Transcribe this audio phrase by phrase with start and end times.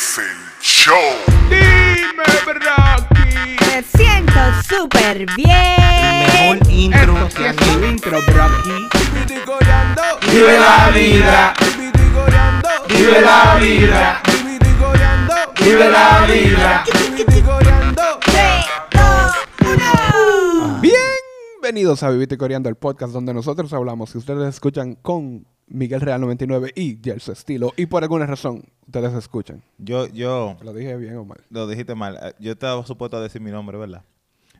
[0.00, 0.24] Es el
[0.62, 0.96] show.
[1.50, 3.56] Dime, Rocky.
[3.66, 6.56] Me siento súper bien.
[6.56, 7.70] Mejor intro Esto que es aquí.
[7.86, 8.88] intro, Rocky.
[10.32, 11.54] Vive la vida.
[12.88, 14.22] Vive la vida.
[15.58, 16.84] Vive la vida.
[16.86, 17.79] Tres,
[21.72, 24.10] Bienvenidos a Vivite Coreando, el podcast donde nosotros hablamos.
[24.10, 29.14] Si ustedes escuchan con Miguel Real 99 y Gelso Estilo, y por alguna razón ustedes
[29.14, 29.62] escuchan.
[29.78, 31.38] Yo, yo, ¿Lo dije bien o mal?
[31.48, 32.18] lo dijiste mal.
[32.20, 34.02] Eh, Yo estaba supuesto a decir mi nombre, ¿verdad?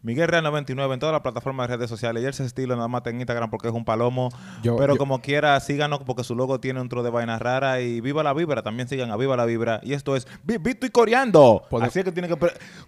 [0.04, 2.22] Miguel Real 99 en todas las plataformas de redes sociales.
[2.22, 4.28] Y ese estilo nada más en Instagram porque es un palomo.
[4.62, 7.80] Yo- pero yo- como quiera, síganos porque su logo tiene un tro de vainas raras.
[7.80, 8.62] Y viva la vibra.
[8.62, 9.80] También sigan a Viva la Vibra.
[9.82, 11.62] Y esto es Vivito y Coreando.
[11.80, 12.36] Así es que tiene que...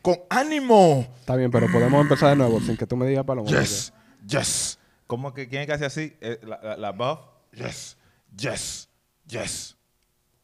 [0.01, 1.09] Con ánimo.
[1.19, 3.51] Está bien, pero podemos empezar de nuevo sin que tú me digas paloma.
[3.51, 3.93] Yes.
[4.27, 4.79] Yes.
[5.07, 6.17] ¿Cómo que quién es que hace así?
[6.21, 7.19] Eh, la, la, la buff.
[7.53, 7.97] Yes.
[8.37, 8.89] Yes.
[9.27, 9.77] Yes.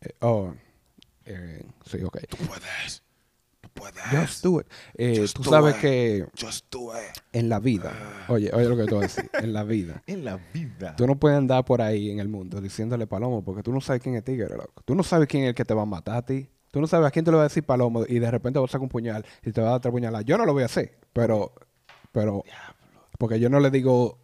[0.00, 0.52] eh, oh,
[1.24, 2.18] eh, sí, ok.
[2.28, 3.02] Tú puedes.
[3.60, 4.02] Tú puedes.
[4.10, 4.66] Just do it.
[4.94, 5.80] Eh, Just tú do sabes it.
[5.80, 7.16] que Just do it.
[7.32, 7.92] en la vida,
[8.28, 10.94] oye, oye lo que te voy a decir, en la vida, En la vida.
[10.96, 14.02] tú no puedes andar por ahí en el mundo diciéndole palomo porque tú no sabes
[14.02, 14.82] quién es tigre, loco.
[14.84, 16.48] Tú no sabes quién es el que te va a matar a ti.
[16.70, 18.70] Tú no sabes a quién te le va a decir palomo y de repente vas
[18.70, 20.22] a sacar un puñal y te va a dar otra puñalada.
[20.22, 21.52] Yo no lo voy a hacer, pero,
[22.12, 22.44] pero,
[23.18, 24.18] porque yo no le digo,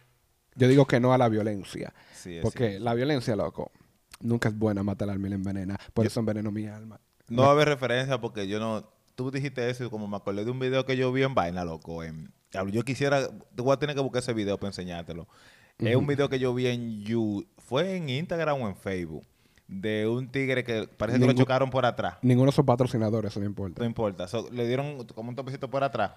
[0.55, 1.93] yo digo que no a la violencia.
[2.13, 3.71] Sí, porque la violencia, loco,
[4.21, 5.77] nunca es buena, mata el alma y la envenena.
[5.93, 6.99] Por eso enveneno mi alma.
[7.27, 8.89] No va a haber referencia porque yo no.
[9.15, 11.63] Tú dijiste eso y como me acordé de un video que yo vi en vaina,
[11.63, 12.03] loco.
[12.03, 12.31] en-
[12.71, 13.27] yo quisiera.
[13.53, 15.27] Te voy a tener que buscar ese video para enseñártelo.
[15.77, 17.45] Es un video que yo vi en You.
[17.57, 19.25] Fue en Instagram o en Facebook.
[19.67, 22.17] De un tigre que parece que lo chocaron por atrás.
[22.21, 23.81] Ninguno son patrocinadores, eso no importa.
[23.81, 24.27] No importa.
[24.27, 26.11] So, le dieron como un topecito por atrás.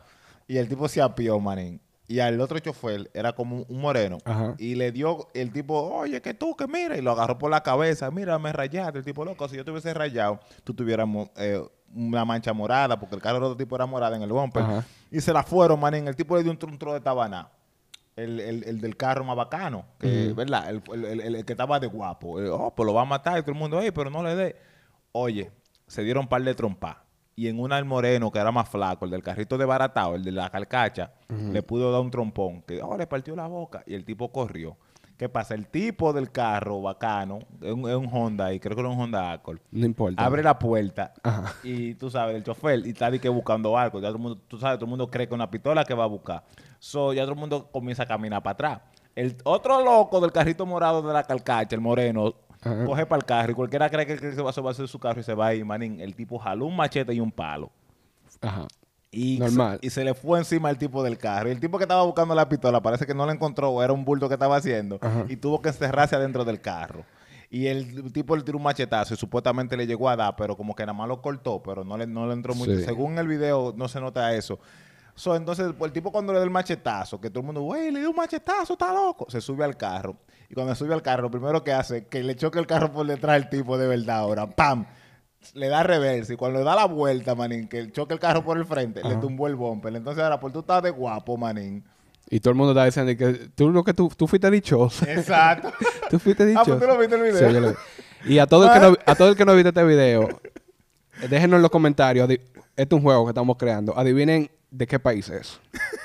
[0.47, 1.81] Y el tipo se apió, manín.
[2.11, 4.17] Y al otro chofer era como un moreno.
[4.25, 4.55] Ajá.
[4.59, 6.97] Y le dio el tipo, oye, que tú, que mira.
[6.97, 8.11] Y lo agarró por la cabeza.
[8.11, 8.99] Mira, me rayaste.
[9.01, 11.07] El tipo, loco, si yo te hubiese rayado, tú tuvieras
[11.37, 11.63] eh,
[11.95, 12.99] una mancha morada.
[12.99, 14.63] Porque el carro del otro tipo era morada en el bumper.
[14.63, 14.85] Ajá.
[15.11, 16.09] Y se la fueron, manín.
[16.09, 17.51] El tipo le dio un, tro- un tro de tabana.
[18.17, 19.85] El, el- el del carro más bacano.
[20.01, 20.71] Que, ¿Verdad?
[20.71, 22.41] El, el- el- el que estaba de guapo.
[22.41, 23.39] Eh, oh, pues lo va a matar.
[23.39, 24.57] Y todo el mundo, "Ey, pero no le dé.
[25.13, 25.51] Oye,
[25.87, 26.97] se dieron un par de trompas.
[27.39, 30.25] Y en una al moreno, que era más flaco, el del carrito de baratado, el
[30.25, 32.63] de la calcacha, le pudo dar un trompón.
[32.63, 33.85] Que oh, le partió la boca.
[33.87, 34.77] Y el tipo corrió.
[35.17, 35.55] ¿Qué pasa?
[35.55, 39.01] El tipo del carro bacano, es un, es un Honda, y creo que era un
[39.01, 39.61] Honda Accord.
[39.71, 40.25] No importa.
[40.25, 41.55] Abre la puerta Ajá.
[41.63, 44.01] y tú sabes, el chofer, y está de que buscando algo.
[44.01, 46.05] Ya todo el mundo, tú sabes, todo el mundo cree que una pistola que va
[46.05, 46.43] a buscar.
[46.81, 48.81] So, ya todo el mundo comienza a caminar para atrás.
[49.15, 52.85] El otro loco del carrito morado de la calcacha, el moreno, Ajá.
[52.85, 55.21] coge para el carro y cualquiera cree que, que se va a subir su carro
[55.21, 56.01] y se va ahí, manín.
[56.01, 57.71] El tipo jaló un machete y un palo.
[58.41, 58.67] Ajá.
[59.11, 59.79] Y Normal.
[59.81, 61.49] Se, y se le fue encima al tipo del carro.
[61.49, 63.93] Y el tipo que estaba buscando la pistola parece que no la encontró o era
[63.93, 64.99] un bulto que estaba haciendo.
[65.01, 65.25] Ajá.
[65.29, 67.05] Y tuvo que encerrarse adentro del carro.
[67.51, 70.75] Y el tipo le tiró un machetazo y supuestamente le llegó a dar, pero como
[70.75, 72.77] que nada más lo cortó, pero no le, no le entró mucho.
[72.77, 72.85] Sí.
[72.85, 74.59] Según el video, no se nota eso.
[75.19, 77.99] So, entonces, el tipo cuando le da el machetazo, que todo el mundo, güey, le
[77.99, 79.27] dio un machetazo, está loco.
[79.29, 80.17] Se sube al carro.
[80.49, 83.05] Y cuando sube al carro, lo primero que hace, que le choque el carro por
[83.05, 84.47] detrás al tipo de verdad ahora.
[84.49, 84.87] ¡Pam!
[85.55, 88.59] Le da reversa y cuando le da la vuelta, manín, que choque el carro por
[88.59, 89.95] el frente, le tumbó el bumper.
[89.97, 91.85] Entonces ahora, por tú estás de guapo, manín.
[92.31, 95.05] Y todo el mundo está diciendo que tú lo que tú, tú fuiste dichoso.
[95.05, 95.73] Exacto.
[96.11, 96.79] tú fuiste Ah, dichoso.
[96.79, 97.49] pues tú lo viste el video.
[97.49, 98.35] Sí, yo lo vi.
[98.35, 100.29] Y a todo el que no, a todo el que no viste este video,
[101.29, 102.29] déjenos en los comentarios.
[102.31, 102.45] Este
[102.77, 103.97] es un juego que estamos creando.
[103.99, 105.61] Adivinen de qué país es.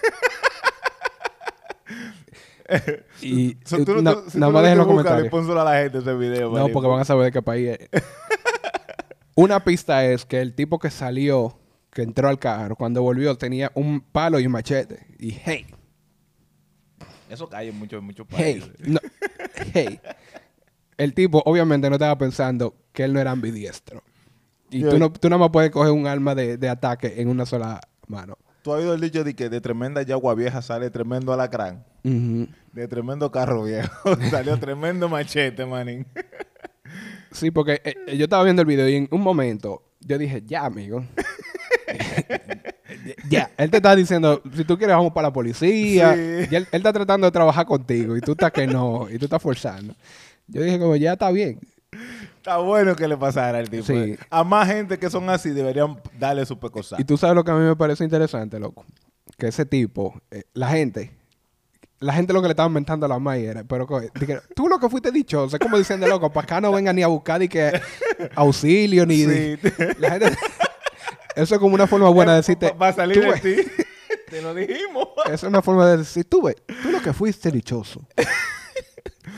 [3.21, 4.01] y So, tú, si
[4.39, 5.49] nada más dejen en los comentarios.
[5.49, 7.89] a la gente ese video, No, porque van a saber de qué país es.
[9.35, 11.57] Una pista es que el tipo que salió,
[11.91, 15.07] que entró al carro, cuando volvió tenía un palo y un machete.
[15.19, 15.65] Y hey,
[17.29, 18.87] Eso cae en muchos muchos hey, países.
[18.87, 18.99] no,
[19.73, 19.99] hey.
[20.97, 24.03] El tipo obviamente no estaba pensando que él no era ambidiestro.
[24.69, 27.27] Y Yo- tú, no, tú nada más puedes coger un arma de, de ataque en
[27.27, 28.37] una sola mano.
[28.63, 31.83] ¿Tú has oído el dicho de que de tremenda yagua vieja sale tremendo alacrán?
[32.01, 34.15] De tremendo carro viejo.
[34.31, 36.07] Salió tremendo machete, manín.
[37.31, 40.43] Sí, porque eh, eh, yo estaba viendo el video y en un momento yo dije,
[40.45, 41.03] ya, amigo.
[43.27, 46.13] ya, él te está diciendo, si tú quieres vamos para la policía.
[46.13, 46.19] Sí.
[46.51, 49.25] Y él, él está tratando de trabajar contigo y tú estás que no, y tú
[49.25, 49.95] estás forzando.
[50.47, 51.59] Yo dije como, ya está bien.
[52.43, 53.85] Está bueno que le pasara al tipo.
[53.85, 54.17] Sí.
[54.29, 56.99] A más gente que son así deberían darle su pecosal.
[56.99, 58.85] Y tú sabes lo que a mí me parece interesante, loco.
[59.37, 61.13] Que ese tipo, eh, la gente,
[61.99, 63.87] la gente lo que le estaba inventando a la May era, pero
[64.19, 67.01] dije, tú lo que fuiste dichoso, es como diciendo, loco, para acá no venga ni
[67.01, 67.79] a buscar ni que
[68.35, 69.19] auxilio, ni...
[69.19, 69.57] Sí.
[69.99, 70.37] La gente...
[71.37, 72.73] Eso es como una forma buena de decirte...
[72.73, 73.71] Va a salir de ti.
[74.29, 75.07] Te lo dijimos.
[75.27, 78.05] Esa es una forma de decir, tú ves, tú lo que fuiste dichoso.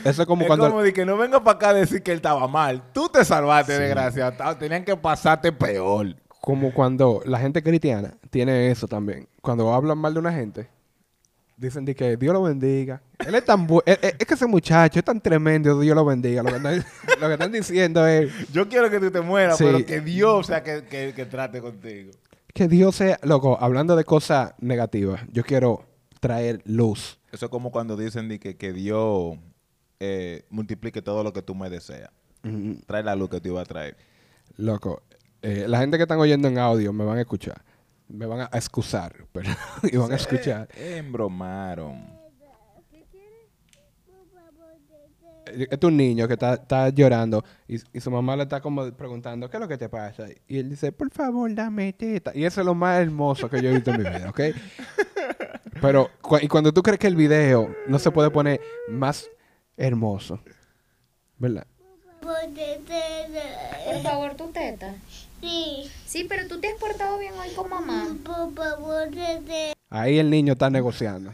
[0.06, 0.68] Eso es como es cuando...
[0.68, 2.82] como de que no venga para acá a decir que él estaba mal.
[2.92, 4.56] Tú te salvaste, desgraciado.
[4.56, 6.16] Tenían que pasarte peor.
[6.40, 9.28] Como cuando la gente cristiana tiene eso también.
[9.42, 10.68] Cuando hablan mal de una gente,
[11.56, 13.02] dicen de que Dios lo bendiga.
[13.26, 13.82] Él es tan bueno.
[13.86, 16.42] Es, es que ese muchacho es tan tremendo, Dios lo bendiga.
[16.42, 16.84] Lo que están,
[17.20, 19.64] lo que están diciendo es Yo quiero que tú te mueras, Sí.
[19.64, 22.12] pero que Dios sea que, que, que trate contigo.
[22.54, 23.18] que Dios sea.
[23.22, 25.84] Loco, hablando de cosas negativas, yo quiero
[26.20, 27.18] traer luz.
[27.32, 29.36] Eso es como cuando dicen de que, que Dios
[30.00, 32.10] eh, multiplique todo lo que tú me deseas.
[32.42, 33.96] Mm, Trae la luz que te iba a traer.
[34.56, 35.02] Loco,
[35.42, 37.62] eh, la gente que están oyendo en audio me van a escuchar.
[38.08, 39.50] Me van a excusar, pero
[39.82, 40.68] y van a escuchar.
[40.76, 42.16] Embromaron.
[45.46, 48.90] Eh, Es un niño que está, está llorando y, y su mamá le está como
[48.92, 50.26] preguntando, ¿qué es lo que te pasa?
[50.48, 52.32] Y él dice, por favor, dame teta.
[52.34, 54.40] Y eso es lo más hermoso que yo he visto en mi vida, ¿ok?
[55.80, 59.28] Pero, cu- y cuando tú crees que el video no se puede poner más
[59.76, 60.40] hermoso,
[61.38, 61.66] ¿verdad?
[62.20, 64.94] Por favor, tu teta.
[65.40, 68.06] Sí, Sí, pero tú te has portado bien hoy con mamá.
[68.24, 71.32] por favor, de Ahí el niño está negociando.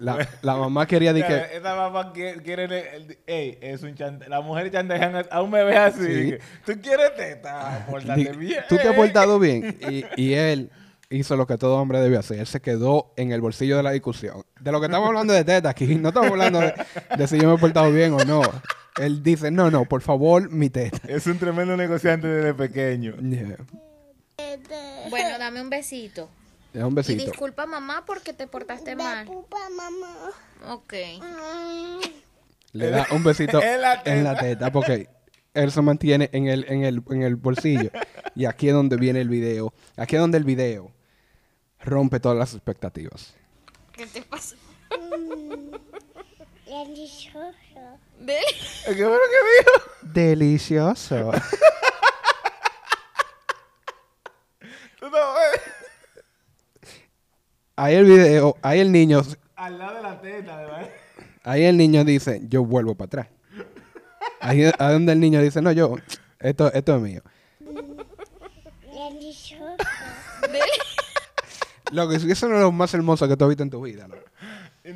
[0.00, 1.56] La, la mamá quería decir que...
[1.56, 5.50] Esa mamá quiere, quiere el- el- ey, es un chante, la mujer chantajean a, un
[5.52, 6.00] bebé así.
[6.04, 6.30] Sí.
[6.32, 8.64] que, Tú quieres teta, pórtate bien.
[8.68, 9.78] Tú te has portado bien.
[9.88, 10.70] Y, y él
[11.10, 12.38] hizo lo que todo hombre debe hacer.
[12.38, 14.44] Él se quedó en el bolsillo de la discusión.
[14.60, 15.94] De lo que estamos hablando de teta aquí.
[15.96, 16.74] No estamos hablando de,
[17.16, 18.42] de si yo me he portado bien o no.
[19.00, 20.98] Él dice, no, no, por favor, mi teta.
[21.08, 23.16] Es un tremendo negociante desde pequeño.
[23.16, 23.56] Yeah.
[25.10, 26.28] Bueno, dame un besito.
[26.72, 27.24] Es un Y besito.
[27.24, 29.26] disculpa mamá porque te portaste mal.
[29.26, 30.30] pupa, mamá.
[30.74, 30.92] Ok.
[32.72, 35.08] Le da un besito En la en la teta porque
[35.54, 37.90] él se mantiene en el, en, el, en el bolsillo.
[38.34, 39.72] Y aquí es donde viene el video.
[39.96, 40.90] Aquí es donde el video
[41.80, 43.34] rompe todas las expectativas.
[43.92, 44.56] ¿Qué te pasó?
[46.66, 47.54] Delicioso.
[48.20, 48.36] ¿De?
[48.86, 49.72] ¿Qué fue lo que dijo?
[50.02, 51.30] Delicioso.
[54.98, 55.18] Tú no.
[57.76, 59.22] Ahí el video, ahí el niño,
[59.56, 60.90] Al lado de la teta, de verdad.
[61.42, 63.26] ahí el niño dice, yo vuelvo para atrás.
[64.44, 65.96] Ahí es donde el niño dice, no, yo,
[66.38, 67.22] esto, esto es mío.
[68.92, 69.76] Delicioso.
[71.92, 74.06] Lo que eso no es lo más hermoso que tú has visto en tu vida.
[74.06, 74.22] loco.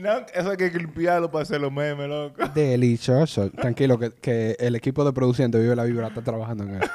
[0.00, 2.46] No, eso hay que limpiarlo para hacer los memes, loco.
[2.54, 3.48] Delicioso.
[3.50, 6.92] Tranquilo, que, que el equipo de producción de Vive la Vibra está trabajando en eso.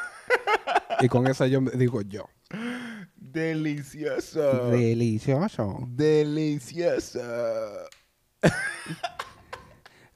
[0.99, 2.29] Y con eso yo digo yo.
[3.15, 4.69] Delicioso.
[4.69, 5.79] Delicioso.
[5.87, 7.19] Delicioso.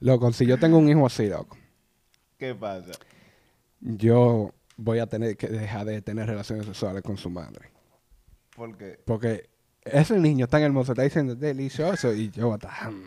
[0.00, 1.57] Loco, si yo tengo un hijo así, loco,
[2.38, 2.92] ¿Qué pasa?
[3.80, 7.70] yo voy a tener que dejar de tener relaciones sexuales con su madre.
[8.56, 9.48] Porque Porque
[9.82, 13.02] ese niño tan hermoso está diciendo delicioso y yo voy a estar, "Mm".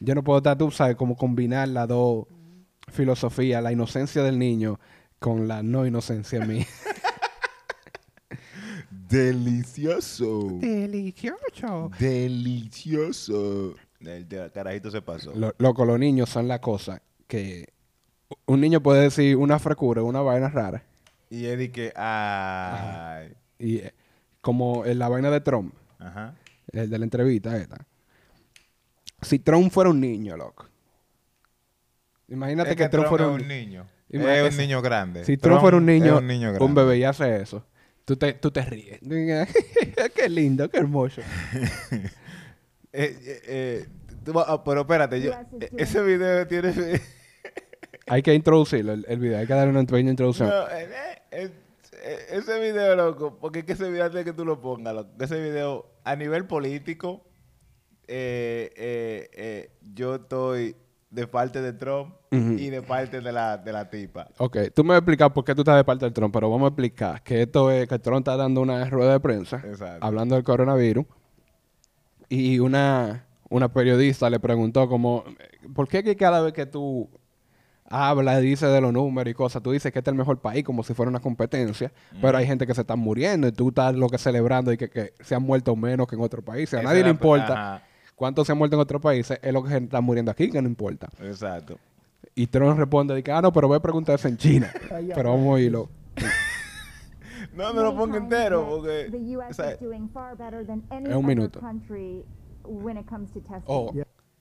[0.00, 2.26] Yo no puedo estar, tú sabes, como combinar las dos
[2.88, 4.78] filosofías, la inocencia del niño
[5.18, 6.66] con la no inocencia mía.
[8.90, 10.48] Delicioso.
[10.58, 11.90] delicioso.
[11.98, 13.74] Delicioso.
[14.00, 15.32] El carajito se pasó.
[15.34, 17.71] Lo- loco, los niños son la cosa que
[18.46, 20.82] un niño puede decir una frecura, una vaina rara.
[21.30, 23.32] Y Eddie que, ay.
[23.58, 23.92] Y eh,
[24.40, 26.34] como en la vaina de Trump, Ajá.
[26.72, 27.86] el de la entrevista esta.
[29.22, 30.66] Si Trump fuera un niño, loco.
[32.28, 33.86] Imagínate Es que, que Trump Trump fuera es un niño.
[34.10, 35.24] Ima- Es un niño grande.
[35.24, 36.64] Si Trump, fuera un niño, es un niño grande.
[36.64, 37.64] un bebé y hace eso,
[38.04, 39.00] tú te, tú te ríes.
[40.14, 41.20] qué lindo, qué hermoso.
[42.94, 43.86] Eh, eh, eh,
[44.22, 47.00] tú va- ah, pero espérate, yo, eh, ese video tiene...
[48.12, 49.38] Hay que introducirlo, el, el video.
[49.38, 50.46] Hay que darle una pequeña introducción.
[50.50, 50.86] No, eh,
[51.30, 51.50] eh,
[51.92, 54.94] eh, ese video, loco, porque es que ese video, antes de que tú lo pongas,
[54.94, 57.24] loco, ese video, a nivel político,
[58.06, 60.76] eh, yo estoy
[61.08, 64.28] de parte de Trump y de parte de la, de la tipa.
[64.36, 66.50] Ok, tú me vas a explicar por qué tú estás de parte del Trump, pero
[66.50, 70.04] vamos a explicar que esto es que Trump está dando una rueda de prensa Exacto.
[70.06, 71.06] hablando del coronavirus
[72.28, 75.24] y una, una periodista le preguntó como,
[75.74, 77.08] ¿por qué que cada vez que tú
[77.92, 80.38] hablas y dices de los números y cosas, tú dices que este es el mejor
[80.40, 83.68] país como si fuera una competencia, pero hay gente que se está muriendo y tú
[83.68, 86.74] estás lo que celebrando y que, que se han muerto menos que en otros países.
[86.74, 87.84] A Esa nadie le la- importa ajá.
[88.16, 90.62] cuántos se han muerto en otros países, es lo que se está muriendo aquí que
[90.62, 91.08] no importa.
[91.20, 91.78] Exacto.
[92.34, 94.72] Y Trump responde, de que, ah, no, pero voy a preguntar eso en China.
[95.14, 95.88] pero vamos a oírlo.
[97.54, 99.10] No, me lo pongo entero porque...
[99.50, 101.60] O sea, is doing far better than any Es un other minuto.
[103.66, 103.92] Oh,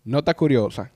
[0.06, 0.92] nota curiosa.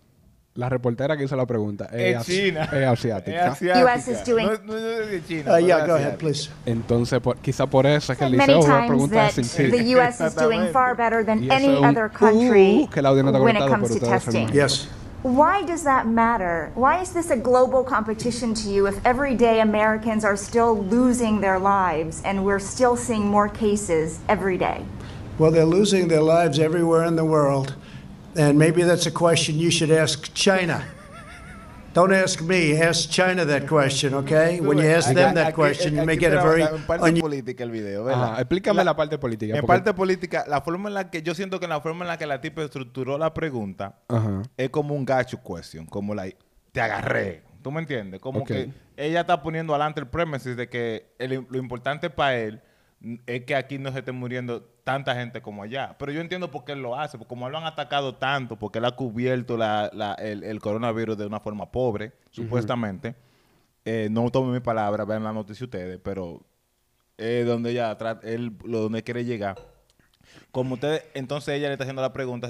[0.58, 2.64] La reportera que hizo la pregunta es, es China.
[2.64, 3.46] es asiática.
[3.48, 3.86] Es asiática.
[3.94, 5.54] US is doing- No, no, no es de China.
[5.54, 6.50] Uh, yeah, go ahead, please.
[6.66, 9.70] Entonces, por- quizá por eso es que said él dice, many oh, voy times that
[9.70, 13.24] the US is doing far better than any un- other country uh, que el audio
[13.24, 14.50] no está when it comes pero to ustedes se testing.
[14.56, 14.88] Yes.
[15.24, 16.72] Why does that matter?
[16.76, 21.42] Why is this a global competition to you if every day Americans are still losing
[21.42, 24.84] their lives and we're still seeing more cases every day?
[25.38, 27.76] Well, they're losing their lives everywhere in the world.
[28.38, 30.84] And maybe that's a question you should ask China.
[31.94, 34.60] Don't ask me, ask China that question, okay?
[34.60, 38.04] When you ask them that question, you may get a very parte política el video,
[38.04, 38.34] ¿verdad?
[38.34, 41.34] Ajá, explícame la parte política, En porque- parte política, la forma en la que yo
[41.34, 44.42] siento que la forma en la que la tipa estructuró la pregunta Ajá.
[44.58, 46.28] es como un gacho question, como la
[46.74, 47.44] te agarré.
[47.62, 48.20] ¿Tú me entiendes?
[48.20, 48.48] Como Ok.
[48.48, 52.62] que ella está poniendo adelante el premises de que el- lo importante para él
[53.26, 55.96] es que aquí no se esté muriendo tanta gente como allá.
[56.00, 58.80] Pero yo entiendo por qué él lo hace, porque como lo han atacado tanto, porque
[58.80, 63.16] él ha cubierto la- la- el, el coronavirus de una forma pobre, supuestamente.
[63.84, 66.42] Eh, no tomen mi palabra, vean la noticia ustedes, pero
[67.18, 69.56] es donde ella él lo donde quiere llegar.
[70.52, 72.50] Como ustedes, entonces ella le está haciendo la pregunta,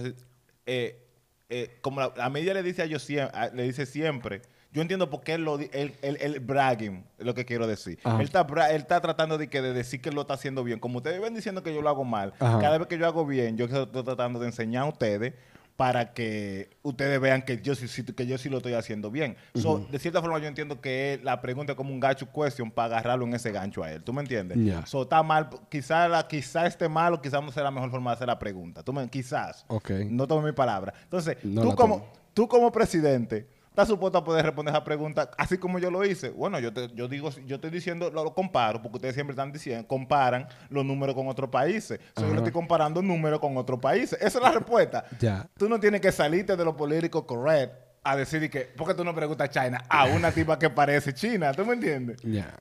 [0.65, 1.01] eh,
[1.49, 4.41] eh, como la, a mí ella le dice a yo siempre, le dice siempre,
[4.75, 5.69] yo entiendo por qué él lo él,
[6.01, 7.97] él, él bragging, es lo que quiero decir.
[8.03, 8.17] Ajá.
[8.17, 10.79] Él está, él está tratando de, que, de decir que lo está haciendo bien.
[10.79, 12.59] Como ustedes ven diciendo que yo lo hago mal, Ajá.
[12.59, 15.33] cada vez que yo hago bien, yo estoy tratando de enseñar a ustedes
[15.77, 19.35] para que ustedes vean que yo sí, que yo sí lo estoy haciendo bien.
[19.55, 22.97] So, de cierta forma yo entiendo que la pregunta es como un gacho question para
[22.97, 24.03] agarrarlo en ese gancho a él.
[24.03, 24.57] ¿Tú me entiendes?
[24.63, 24.85] Ya.
[24.85, 28.15] So, está mal, quizás quizá esté mal o quizás no sea la mejor forma de
[28.15, 28.83] hacer la pregunta.
[28.83, 29.65] ¿Tú me, quizás.
[29.67, 29.89] Ok.
[30.09, 30.93] No tomo mi palabra.
[31.03, 32.13] Entonces, No tú, como, tomo.
[32.33, 36.29] tú como presidente, estás supuesto a poder responder esa pregunta así como yo lo hice.
[36.29, 39.51] Bueno, yo te, yo digo, yo estoy diciendo, lo, lo comparo, porque ustedes siempre están
[39.51, 41.99] diciendo, comparan los números con otros países.
[42.15, 42.35] So, yo Ajá.
[42.35, 44.17] le estoy comparando números con otros países.
[44.21, 45.03] Esa es la respuesta.
[45.19, 45.49] Ya.
[45.57, 49.03] Tú no tienes que salirte de lo político correcto a decir que, ¿por qué tú
[49.03, 49.83] no preguntas China?
[49.89, 52.21] A una tipa que parece China, ¿tú me entiendes?
[52.21, 52.53] Ya.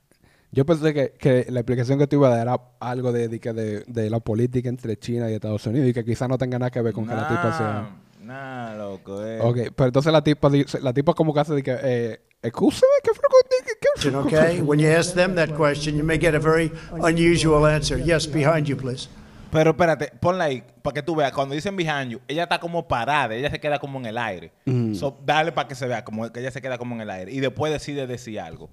[0.50, 3.40] Yo pensé que, que la explicación que tú ibas a dar era algo de, de,
[3.40, 6.58] que de, de la política entre China y Estados Unidos y que quizás no tenga
[6.58, 8.03] nada que ver con que la tipa sea...
[8.24, 9.38] Nah, loco, eh.
[9.40, 12.92] Ok, pero entonces la tipa dice, la tipa como que hace de que, eh, excúseme,
[13.02, 14.60] ¿qué fue lo que- qué- fue lo que-" Okay?
[14.62, 17.98] When you ask them that question, you may get a very unusual answer.
[18.02, 19.08] Yes, behind you, please.
[19.52, 21.30] Pero espérate, ponla ahí para que tú veas.
[21.32, 24.50] Cuando dicen behind you, ella está como parada, ella se queda como en el aire.
[24.94, 27.30] So, dale para que se vea como que ella se queda como en el aire.
[27.30, 28.68] Y después decide decir algo.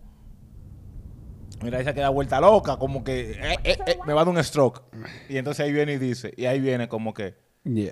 [1.61, 4.33] Mira, ella se queda vuelta loca, como que eh, eh, eh, me va a dar
[4.33, 4.81] un stroke.
[5.29, 7.35] Y entonces ahí viene y dice, y ahí viene como que.
[7.63, 7.91] Yeah.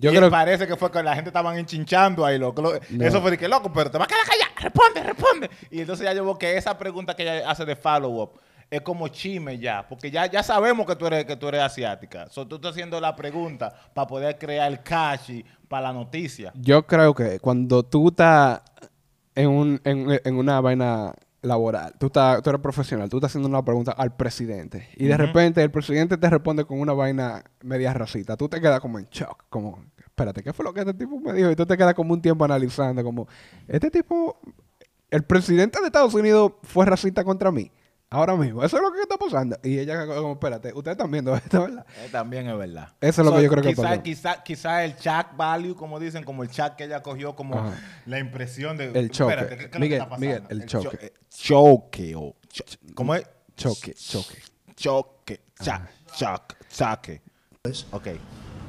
[0.00, 2.62] Yo y creo parece que fue que la gente estaban enchinchando ahí, loco.
[2.62, 3.04] Lo- No.
[3.04, 4.50] Eso fue de que, loco, pero te vas a quedar callado.
[4.60, 5.50] Responde, responde.
[5.70, 8.40] Y entonces ya llevó que esa pregunta que ella hace de follow-up
[8.70, 9.86] es como chisme ya.
[9.88, 12.28] Porque ya, ya sabemos que tú eres, que tú eres asiática.
[12.30, 16.52] So, tú estás haciendo la pregunta para poder crear el cash para la noticia.
[16.54, 18.62] Yo creo que cuando tú estás
[19.34, 23.48] en, un, en, en una vaina laboral, tú, estás, tú eres profesional, tú estás haciendo
[23.48, 27.94] una pregunta al presidente y de repente el presidente te responde con una vaina media
[27.94, 31.20] racista, tú te quedas como en shock, como, espérate, ¿qué fue lo que este tipo
[31.20, 31.50] me dijo?
[31.50, 33.28] Y tú te quedas como un tiempo analizando, como,
[33.68, 34.40] este tipo,
[35.10, 37.70] el presidente de Estados Unidos fue racista contra mí.
[38.10, 39.58] Ahora mismo, eso es lo que está pasando.
[39.62, 41.84] Y ella como, espérate, ustedes están viendo esto, ¿verdad?
[41.98, 42.88] Eh, también es verdad.
[43.02, 44.02] Eso es lo que yo creo que quizá, pasó.
[44.02, 47.78] quizá, quizá el chat value, como dicen, como el chat que ella cogió, como Ajá.
[48.06, 48.86] la impresión de.
[48.98, 49.34] El choque.
[49.34, 50.26] Espérate, ¿qué- qué es lo que Miguel, está pasando?
[50.26, 50.98] Miguel, el cho- choque.
[51.06, 52.14] eh, choque.
[52.16, 53.26] o cho- ¿Cómo es?
[53.56, 54.38] Choque, choque.
[54.74, 55.40] Choque.
[55.62, 55.86] Cha,
[56.16, 56.54] choque.
[56.70, 57.20] Choque.
[57.90, 58.06] Ok.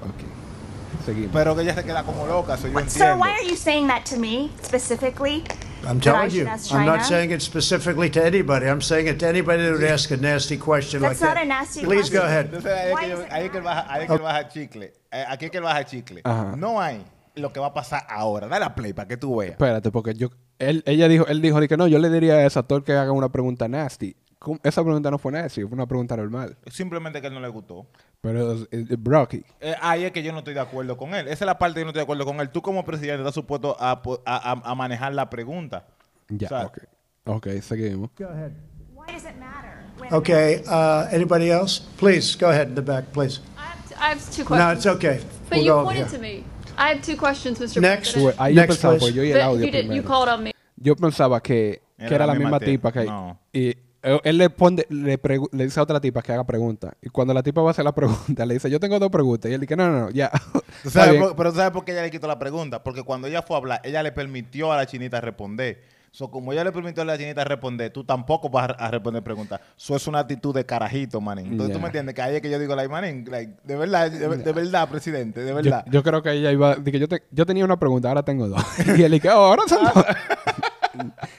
[0.04, 1.06] Ok.
[1.06, 1.32] Seguimos.
[1.32, 3.16] Pero que ella se queda como loca, eso yo entiendo.
[3.24, 5.44] why are you saying that to me specifically?
[5.88, 6.46] I'm telling you.
[6.48, 7.04] ask I'm not China?
[7.04, 8.68] saying it specifically to anybody.
[8.68, 11.46] I'm saying it to anybody that would ask a nasty question That's like not that.
[11.46, 12.48] a nasty Please go ahead.
[12.54, 14.22] Entonces Why que, is yo- it ahí es que él baja, ahí es que él
[14.22, 14.94] baja chicle.
[15.12, 16.22] Eh, Aquí es que él baja chicle.
[16.24, 16.56] Ajá.
[16.56, 17.04] No hay
[17.36, 18.48] lo que va a pasar ahora.
[18.48, 19.52] Dale a play para que tú veas.
[19.52, 22.60] Espérate, porque yo, él, ella dijo, él dijo que no, yo le diría a ese
[22.60, 24.16] actor que haga una pregunta nasty.
[24.38, 24.60] ¿Cómo?
[24.64, 26.58] Esa pregunta no fue nasty, fue una pregunta normal.
[26.68, 27.88] Simplemente que a él no le gustó.
[28.22, 31.28] Pero, eh, eh, Brocky, Eh, ahí es que yo no estoy de acuerdo con él.
[31.28, 32.50] Esa es la parte que yo no estoy de acuerdo con él.
[32.50, 35.86] Tú como presidente estás supuesto a, a- a- a manejar la pregunta.
[36.28, 36.78] ya, O sea, ok.
[37.26, 38.10] Ok, seguimos.
[38.18, 38.52] Go ahead.
[38.94, 39.80] Why does it matter?
[40.12, 40.62] Okay.
[40.68, 41.82] Uh, anybody else?
[41.98, 43.40] Please go ahead in the back, please.
[43.58, 44.78] I have, t- I have two No, questions.
[44.78, 45.20] it's okay.
[45.50, 46.18] But We'll you pointed here.
[46.18, 46.44] to me.
[46.78, 47.82] I have two questions, Mr.
[47.82, 48.12] Next.
[48.14, 48.36] President.
[48.40, 49.06] Ahí yo Next, pensaba, please.
[49.06, 49.92] pues yo y el audio you did.
[49.94, 50.54] You called on me.
[50.78, 53.02] Yo pensaba que, que Era era la misma misma tipa tipa.
[53.02, 53.06] que...
[53.10, 53.40] No.
[53.54, 55.20] Y él, él le, pone, le,
[55.52, 56.94] le dice a otra tipa que haga preguntas.
[57.02, 59.50] Y cuando la tipa va a hacer la pregunta, le dice, yo tengo dos preguntas.
[59.52, 60.32] Y él dice, no, no, no, ya.
[60.84, 62.82] ¿Tú sabes por- pero tú sabes por qué ella le quitó la pregunta.
[62.84, 66.00] Porque cuando ella fue a hablar, ella le permitió a la chinita responder.
[66.12, 69.62] So, como ella le permitió a la chinita responder, tú tampoco vas a, responder preguntas.
[69.78, 71.52] Eso es una actitud de carajito, manín.
[71.52, 71.82] Entonces tú Ya.
[71.84, 74.52] me entiendes que ahí es que yo digo, like, manín, like, de verdad, de, de
[74.52, 75.86] verdad, presidente, de verdad.
[75.88, 76.84] yo creo que ella iba...
[76.84, 78.60] que yo, te- yo tenía una pregunta, ahora tengo dos.
[78.98, 80.04] y él dice, oh, ahora son dos.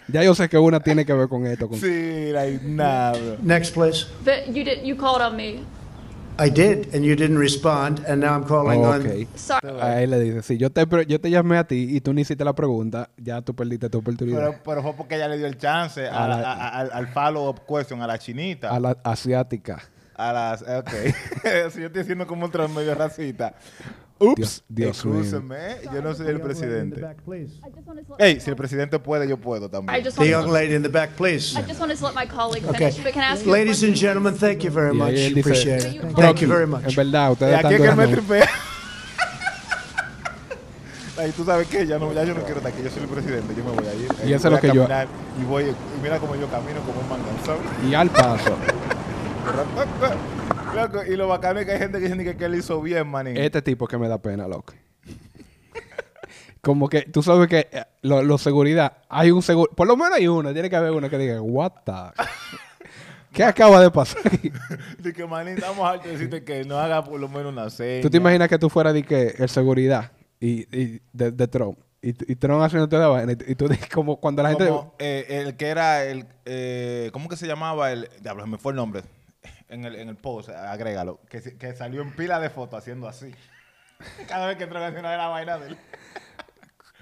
[0.09, 1.69] Ya yo sé que una tiene que ver con esto.
[1.69, 1.79] Con...
[1.79, 3.19] Sí, like, nada.
[3.43, 4.07] Next, please.
[4.49, 4.83] You did.
[4.85, 5.61] You called on me.
[6.43, 9.03] I did, and you didn't respond, and now I'm calling Oh, on.
[9.03, 9.29] ok.
[9.35, 9.79] Sorry.
[9.79, 12.23] A él le dice, si yo te, yo te llamé a ti y tú ni
[12.23, 14.39] hiciste la pregunta, ya tú perdiste tu oportunidad.
[14.39, 16.79] Pero, pero fue porque ella le dio el chance a A la- la- a- a-
[16.81, 18.71] al, al follow-up question, a la chinita.
[18.71, 19.83] a la asiática.
[20.21, 20.63] A las.
[20.63, 20.91] Ok.
[21.73, 23.55] si yo estoy haciendo como otro medio racista.
[24.19, 24.37] Ups.
[24.37, 25.15] Dios- Dios mío.
[25.21, 27.01] Excúseme, yo no soy el presidente.
[27.01, 27.05] I
[27.75, 30.05] just wanted to let Ey, si el presidente puede, yo puedo también.
[30.15, 31.59] The young lady in the back, please.
[31.59, 32.91] I just wanted to let my colleague Okay.
[32.91, 35.09] finish, but can I ask you a Ladies and gentlemen, thank you very much.
[35.15, 36.01] ahí dice, Appreciate it.
[36.03, 36.95] Thank Thank you very En much.
[36.95, 38.49] verdad, Y ustedes aquí están es que me tripea.
[41.19, 43.09] Ay, tú sabes qué, ya, no, ya yo no quiero estar aquí, yo soy el
[43.09, 44.09] presidente, yo me voy a ir.
[44.29, 44.87] Y eso es lo que yo-
[45.41, 47.59] Y, voy, y mira como yo camino como un manganzón.
[47.91, 48.57] Y al paso,
[50.75, 53.37] Loco, y lo bacano es que hay gente que dice que, él hizo bien, manín.
[53.37, 54.73] este tipo que me da pena, loco.
[56.61, 60.13] Como que tú sabes que eh, lo, lo seguridad, hay un seguro, por lo menos
[60.19, 62.23] hay uno, tiene que haber uno que diga, what the...
[63.33, 64.51] ¿Qué acaba de pasar aquí?
[64.99, 68.03] De que, manín, estamos hartos de decirte que no haga por lo menos una seña.
[68.03, 71.79] ¿Tú te imaginas que tú fueras de que el seguridad y, y de, de Trump?
[72.03, 74.67] Y, y Trump haciendo toda la vaina y, y tú dices como cuando la gente...
[74.67, 76.27] Como eh, el que era el...
[76.45, 77.93] Eh, ¿Cómo que se llamaba?
[77.93, 79.03] el Diablo, me fue el nombre.
[79.71, 81.21] En el, en el post, agrégalo.
[81.31, 83.33] Que, que salió en pila de fotos haciendo así.
[84.29, 85.77] Cada vez que entró a la vaina de él.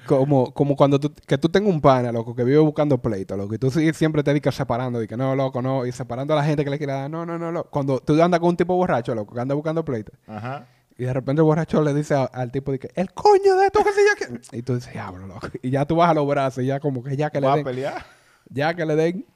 [0.07, 3.55] Como, como cuando tú, que tú tengas un pana, loco, que vive buscando pleito, loco,
[3.55, 6.45] y tú siempre te dedicas separando, y que no, loco, no, y separando a la
[6.45, 7.65] gente que le quiere dar, no, no, no, no.
[7.65, 10.67] Cuando tú andas con un tipo borracho, loco, que anda buscando pleito, Ajá.
[10.97, 13.67] y de repente el borracho le dice a- al tipo, de que, el coño de
[13.67, 14.57] esto que se yo que...
[14.57, 15.47] Y tú dices, diablo, loco.
[15.61, 17.57] Y ya tú bajas los brazos, y ya como que ya que le ¿Va a
[17.57, 18.03] den, pelear?
[18.49, 19.27] ya que le den,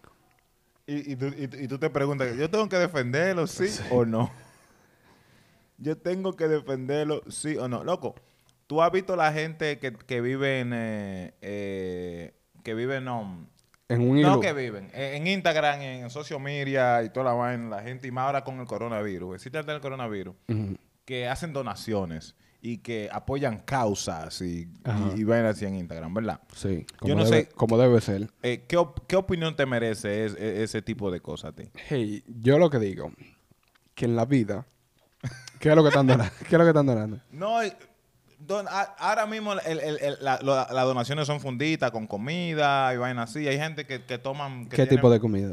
[0.86, 4.30] Y, y, tú, y, y tú te preguntas, ¿yo tengo que defenderlo, sí, o no?
[5.78, 7.82] Yo tengo que defenderlo, sí o no.
[7.82, 8.14] Loco,
[8.68, 10.72] tú has visto la gente que, que vive en...
[10.72, 13.08] eh, eh, que viven...
[13.08, 13.46] um,
[13.88, 14.40] en un no hilo.
[14.40, 14.90] que viven.
[14.94, 18.44] En, en Instagram, en social media y toda la vaina, la gente, y más ahora
[18.44, 20.36] con el coronavirus, existe el coronavirus,
[21.04, 24.68] que hacen donaciones y que apoyan causas y,
[25.16, 26.40] y, y vainas así en Instagram, ¿verdad?
[26.54, 28.30] Sí, como, Yo no debe, sé- como debe ser.
[28.42, 31.64] Eh, ¿qué, op- qué opinión te merece es- e- ese tipo de cosas a ti?
[31.88, 33.10] Hey, yo lo que digo,
[33.96, 34.64] que en la vida,
[35.58, 36.32] ¿qué es lo que están donando?
[36.38, 37.18] ¿Qué es lo que están donando?
[37.32, 37.58] No,
[38.38, 42.94] don- a- ahora mismo el- el- el- la- lo- las donaciones son funditas con comida
[42.94, 43.46] y vainas así.
[43.48, 44.64] Hay gente que, que toman...
[44.64, 45.50] que ¿Qué tienen tipo de comida?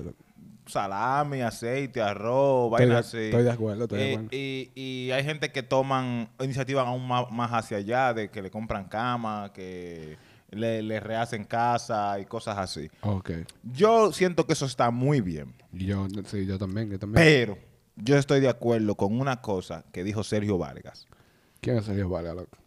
[0.69, 3.17] Salami, aceite, arroz, vainas así.
[3.17, 4.29] estoy de acuerdo, estoy de Eh, acuerdo.
[4.31, 8.49] Y, y hay gente que toman iniciativas aún más, más hacia allá, de que le
[8.51, 10.17] compran cama, que
[10.51, 12.89] le, le rehacen casa y cosas así.
[13.01, 13.31] Ok.
[13.63, 15.53] Yo siento que eso está muy bien.
[15.71, 17.23] Yo, sí, yo también, yo también.
[17.25, 17.57] Pero
[17.95, 21.07] yo estoy de acuerdo con una cosa que dijo Sergio Vargas.
[21.61, 22.57] ¿Quién es Sergio Vargas, loco?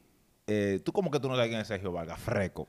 [0.46, 2.68] Eh, Tú como que tú no sabes quién es Sergio Vargas, freco.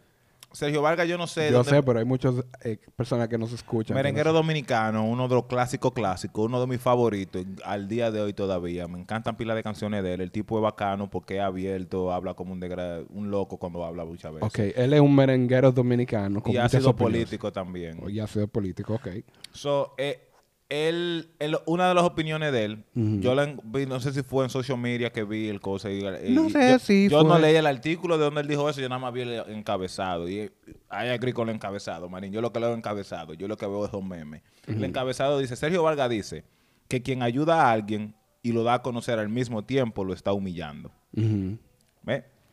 [0.54, 1.48] Sergio Vargas yo no sé.
[1.50, 3.96] Yo dónde- sé, pero hay muchas eh, personas que nos escuchan.
[3.96, 8.22] Merenguero no dominicano, uno de los clásicos clásicos, uno de mis favoritos al día de
[8.22, 8.88] hoy todavía.
[8.88, 10.22] Me encantan pilas de canciones de él.
[10.22, 14.06] El tipo es bacano porque es abierto, habla como un, degra- un loco cuando habla
[14.06, 14.48] muchas veces.
[14.48, 16.42] Ok, él es un merenguero dominicano.
[16.42, 17.22] Con y ha sido opiniones.
[17.26, 18.00] político también.
[18.08, 19.08] Y ha sido político, ok.
[19.52, 20.30] So, eh,
[20.70, 22.84] él, él- una de las opiniones de él,
[23.22, 25.92] yo la vi, no sé si fue en social media que vi el cosa.
[25.92, 28.68] y- y No sé yo, si Yo no leí el artículo de donde él dijo
[28.70, 30.28] eso, yo nada más vi el encabezado.
[30.28, 30.50] Y
[30.90, 32.32] hay el encabezado, marín.
[32.34, 34.42] Yo lo que leo encabezado, yo lo que veo es un meme.
[34.68, 36.44] El encabezado dice, Sergio Vargas dice
[36.88, 40.34] que quien ayuda a alguien y lo da a conocer al mismo tiempo lo está
[40.34, 40.92] humillando.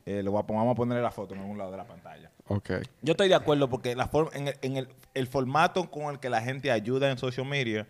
[0.07, 2.31] Eh, voy a pon- vamos a ponerle la foto en algún lado de la pantalla.
[2.49, 2.70] Ok.
[3.03, 6.18] Yo estoy de acuerdo porque la forma, en, el, en el- el formato con el
[6.18, 7.87] que la gente ayuda en social media,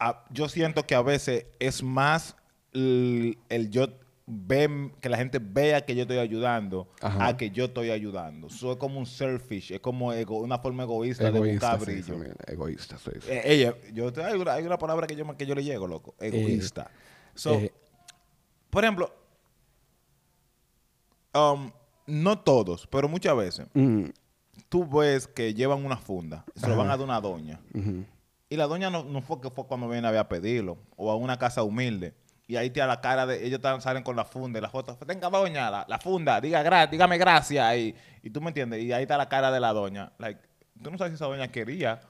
[0.00, 2.34] a- yo siento que a veces es más
[2.72, 3.86] el, el yo
[4.26, 7.26] ve, que la gente vea que yo estoy ayudando Ajá.
[7.26, 8.46] a que yo estoy ayudando.
[8.46, 12.16] Eso es como un selfish, es como ego- una forma egoísta, de buscar sí, brillo.
[12.46, 13.10] Egoísta, sí.
[13.28, 16.14] Eh, ella, yo, hay, una, hay una palabra que yo, que yo le llego, loco.
[16.20, 16.90] Egoísta.
[17.34, 17.72] So, eh.
[18.70, 19.12] por ejemplo,
[21.34, 21.70] um,
[22.06, 24.04] no todos, pero muchas veces, Mm,
[24.68, 27.60] tú ves que llevan una funda, se lo van a dar una doña.
[28.50, 31.38] Y la doña no, no fue que fue cuando viene a pedirlo, o a una
[31.38, 32.12] casa humilde.
[32.46, 34.96] Y ahí te a la cara de, ellos salen con la funda y la foto,
[35.06, 37.76] tenga doña, la, la funda, diga gra- dígame gracias.
[37.76, 40.12] Y, y tú me entiendes, y ahí está la cara de la doña.
[40.18, 40.40] Like,
[40.82, 42.00] tú no sabes si esa doña quería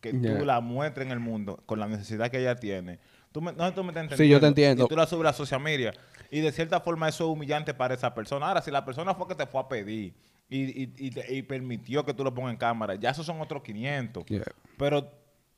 [0.00, 0.38] que Yeah.
[0.38, 3.00] tú la muestres en el mundo con la necesidad que ella tiene.
[3.32, 4.84] Tú me, no, tú me estás Sí, yo te entiendo.
[4.84, 5.92] Y tú la subes a social media.
[6.30, 8.46] Y de cierta forma eso es humillante para esa persona.
[8.48, 10.14] Ahora, si la persona fue que te fue a pedir
[10.48, 13.40] y, y- y te- y permitió que tú lo pongas en cámara, ya esos son
[13.40, 14.24] otros 500.
[14.26, 14.44] Yeah.
[14.78, 15.10] Pero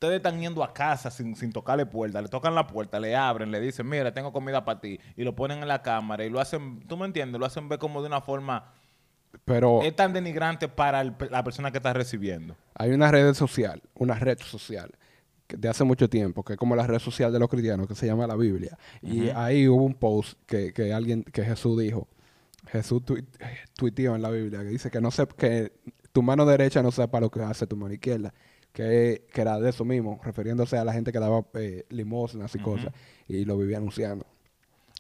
[0.06, 3.50] ustedes están yendo a casa sin, sin tocarle puerta, le tocan la puerta, le abren,
[3.52, 6.40] le dicen, mira, tengo comida para ti, y lo ponen en la cámara y lo
[6.40, 8.72] hacen, tú me entiendes, lo hacen ver como de una forma,
[9.44, 12.56] Pero es tan denigrante para el la persona que está recibiendo.
[12.74, 14.90] hay una red social, una red social,
[15.48, 18.06] de hace mucho tiempo, que es como la red social de los cristianos, que se
[18.06, 18.76] llama la Biblia.
[19.02, 22.08] Y ahí hubo un post que, que alguien, que Jesús dijo,
[22.70, 23.24] Jesús tui-
[23.76, 25.72] tuiteó en la Biblia, que dice que no sé, que
[26.12, 28.32] tu mano derecha no sepa lo que hace tu mano izquierda.
[28.72, 32.58] Que, que era de eso mismo, refiriéndose a la gente que daba eh, limosnas y
[32.58, 32.92] cosas,
[33.28, 34.24] y lo vivía anunciando.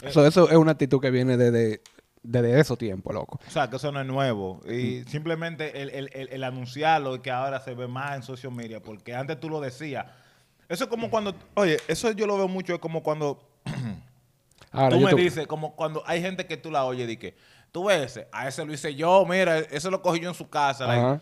[0.02, 1.80] Eso, eso es una actitud que viene desde,
[2.22, 3.40] desde esos tiempos, loco.
[3.46, 4.60] O sea, que eso no es nuevo.
[4.68, 8.52] Y simplemente el, el, el, el anunciarlo y que ahora se ve más en social
[8.52, 10.06] media, porque antes tú lo decías.
[10.68, 13.48] Eso es como cuando, oye, eso yo lo veo mucho, es como cuando
[14.72, 17.34] Ahora, tú me dices, como cuando hay gente que tú la oyes y que,
[17.72, 20.48] tú ves ese, a ese lo hice yo, mira, eso lo cogí yo en su
[20.48, 20.86] casa.
[20.86, 21.20] like,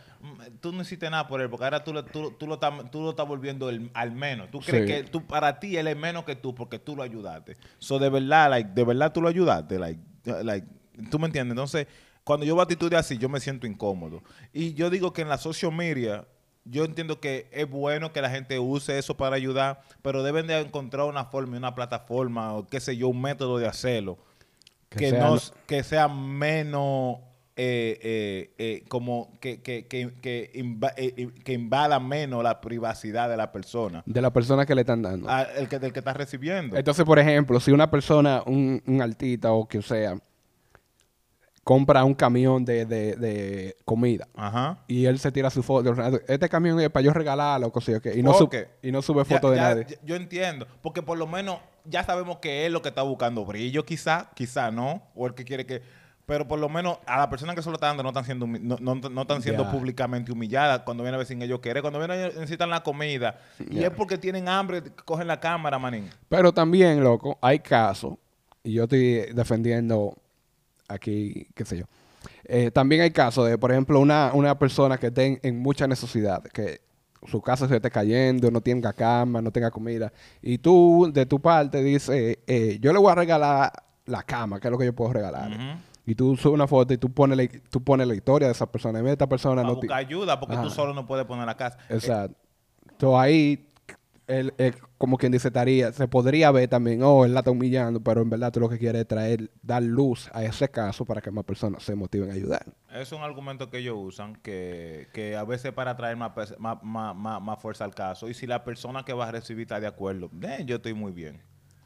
[0.60, 3.02] tú no hiciste nada por él, porque ahora tú, lo- tú, tú lo, estás, tú
[3.02, 4.50] lo estás volviendo el- al menos.
[4.50, 4.92] Tú crees Sí.
[4.92, 7.56] que tú, para ti él es menos que tú porque tú lo ayudaste.
[7.78, 9.78] So, de verdad, like, de verdad tú lo ayudaste.
[9.78, 10.00] Like,
[10.42, 10.66] like,
[11.10, 11.52] ¿Tú me entiendes?
[11.52, 11.86] Entonces,
[12.24, 14.22] cuando yo veo actitudes así, yo me siento incómodo.
[14.52, 16.26] Y yo digo que en la social media,
[16.64, 20.58] yo entiendo que es bueno que la gente use eso para ayudar, pero deben de
[20.60, 24.18] encontrar una forma, y una plataforma, o qué sé yo, un método de hacerlo
[24.90, 25.36] Que que, sea
[25.68, 27.18] que sea menos
[27.54, 32.60] eh, eh, eh, como que, que, que, que, inva- eh, eh, que invada menos la
[32.60, 35.28] privacidad de la persona, de la persona que le están dando.
[35.30, 36.76] a- el que, del que está recibiendo.
[36.76, 40.16] Entonces, por ejemplo, si una persona, un, un artista o que sea,
[41.62, 44.82] compra un camión de, de, de comida Ajá.
[44.88, 45.94] y él se tira su foto,
[46.26, 48.38] este camión es para yo regalarlo, cosas así, ok, y, no Ok.
[48.38, 49.86] sube, y no sube Ya- foto de ya- nadie.
[50.02, 53.84] Yo entiendo, porque por lo menos ya sabemos que es lo que está buscando brillo,
[53.84, 55.82] quizá, quizá no, o el que quiere que...
[56.26, 58.46] Pero por lo menos a la persona que se lo está dando no están siendo,
[58.46, 61.82] no, no- no están siendo públicamente humilladas cuando viene a ver sin ellos querer.
[61.82, 63.40] Cuando vienen ellos necesitan la comida.
[63.68, 66.08] Y es porque tienen hambre, cogen la cámara, manín.
[66.28, 68.14] Pero también, loco, hay casos,
[68.62, 70.14] y yo estoy defendiendo
[70.86, 71.84] aquí, qué sé yo.
[72.44, 75.88] eh, también hay casos de, por ejemplo, una, una persona que esté en, en mucha
[75.88, 76.80] necesidad, que
[77.26, 81.40] su casa se esté cayendo, no tenga cama, no tenga comida, y tú, de tu
[81.40, 83.72] parte, dices, eh, yo le voy a regalar
[84.06, 85.80] la cama, que es lo que yo puedo regalar.
[86.06, 88.66] Y tú subes una foto y tú pones la, tú pones la historia de esa
[88.66, 89.00] persona.
[89.00, 91.78] Y esta persona Para no buscar ayuda, porque tú solo no puedes poner la casa.
[91.88, 92.36] Eh, Exacto.
[92.90, 93.68] Entonces ahí,
[94.30, 98.00] él, él, como quien dice, estaría, se podría ver también, oh, él la está humillando,
[98.00, 101.20] pero en verdad tú lo que quieres es traer, dar luz a ese caso para
[101.20, 102.64] que más personas se motiven a ayudar.
[102.94, 107.14] Es un argumento que ellos usan que, que a veces para traer más, más, más,
[107.42, 108.28] más- fuerza al caso.
[108.28, 111.12] Y si la persona que va a recibir está de acuerdo, eh, yo estoy muy
[111.12, 111.42] bien.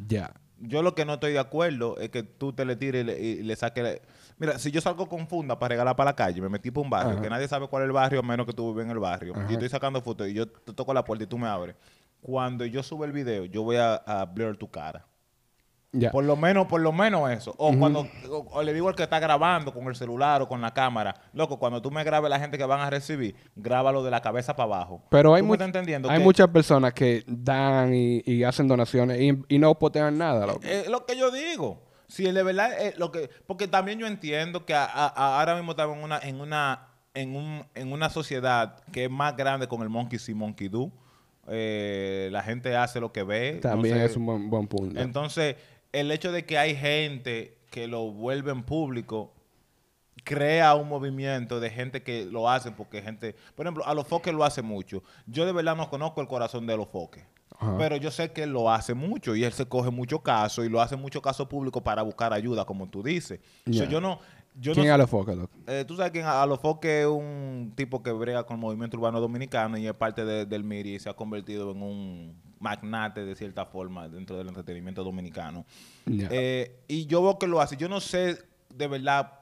[0.07, 0.33] Ya.
[0.61, 3.19] Yo lo que no estoy de acuerdo es que tú te le tires y le,
[3.21, 3.83] y le saques...
[3.85, 4.01] la-
[4.39, 6.91] Mira, si yo salgo con funda para regalar para la calle, me metí para un
[6.91, 7.23] barrio, Ajá.
[7.23, 9.33] que nadie sabe cuál es el barrio, a menos que tú vives en el barrio,
[9.37, 9.47] Ajá.
[9.49, 11.77] y estoy sacando fotos y yo te toco la puerta y tú me abres.
[12.25, 15.05] Cuando yo subo el video, yo voy a, a blur tu cara.
[15.93, 16.11] Ya.
[16.11, 17.55] Por lo menos, por lo menos eso.
[17.59, 20.63] O cuando o, o le digo al que está grabando con el celular o con
[20.63, 24.11] la cámara, loco, cuando tú me grabes la gente que van a recibir, grábalo de
[24.11, 25.03] la cabeza para abajo.
[25.11, 26.09] Pero hay, ¿Tú me mu- entendiendo?
[26.11, 30.47] hay que- muchas personas que dan y, y hacen donaciones y, y no postean nada,
[30.47, 30.61] loco.
[30.65, 31.83] Es lo que yo digo.
[32.09, 35.55] Si de verdad es lo que porque también yo entiendo que a- a- a- ahora
[35.57, 39.69] mismo estamos en una en una en un en una sociedad que es más grande
[39.69, 40.91] con el monkey see monkey do.
[41.49, 43.59] Eh, la gente hace lo que ve.
[43.61, 45.01] También es un buen, buen punto.
[45.01, 45.57] Entonces,
[45.93, 49.33] el hecho de que hay gente que lo vuelve en público
[50.23, 54.33] crea un movimiento de gente que lo hace porque gente, por ejemplo, a los foques
[54.33, 55.03] lo hace mucho.
[55.27, 57.25] Yo de verdad no conozco el corazón de los foques.
[57.59, 57.77] Ajá.
[57.79, 60.69] Pero yo sé que él lo hace mucho y él se coge mucho caso y
[60.69, 63.39] lo hace mucho caso público para buscar ayuda, como tú dices.
[63.67, 63.85] So, Ya.
[63.89, 64.19] yo no,
[64.55, 65.53] yo ¿Quién no, es a los focos, loco?
[65.67, 68.97] eh, tú sabes que a los foques es un tipo que brega con el movimiento
[68.97, 73.25] urbano dominicano y es parte de- del MIRI y se ha convertido en un magnate
[73.25, 75.67] de cierta forma dentro del entretenimiento dominicano.
[76.07, 77.77] Eh, y yo veo que lo hace.
[77.77, 78.39] Yo no sé
[78.71, 79.41] de verdad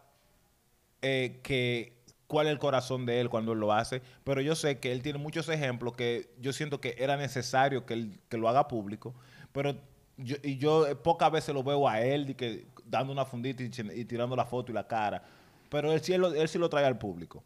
[1.03, 1.93] eh, que
[2.27, 5.03] cuál es el corazón de él cuando él lo hace, pero yo sé que él
[5.03, 9.15] tiene muchos ejemplos que yo siento que era necesario que él que lo haga público,
[9.53, 9.77] pero
[10.23, 13.63] yo, y yo eh, pocas veces lo veo a él de que dando una fundita
[13.63, 13.69] y,
[14.05, 15.23] tirando la foto y la cara,
[15.69, 17.43] pero él sí lo, él sí lo trae al público.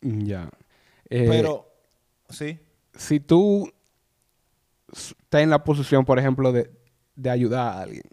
[0.00, 0.48] Ya.
[1.08, 1.68] Eh, pero
[2.28, 2.58] sí,
[2.94, 3.72] si tú
[4.92, 6.70] estás en la posición, por ejemplo, de,
[7.14, 8.04] de ayudar a alguien,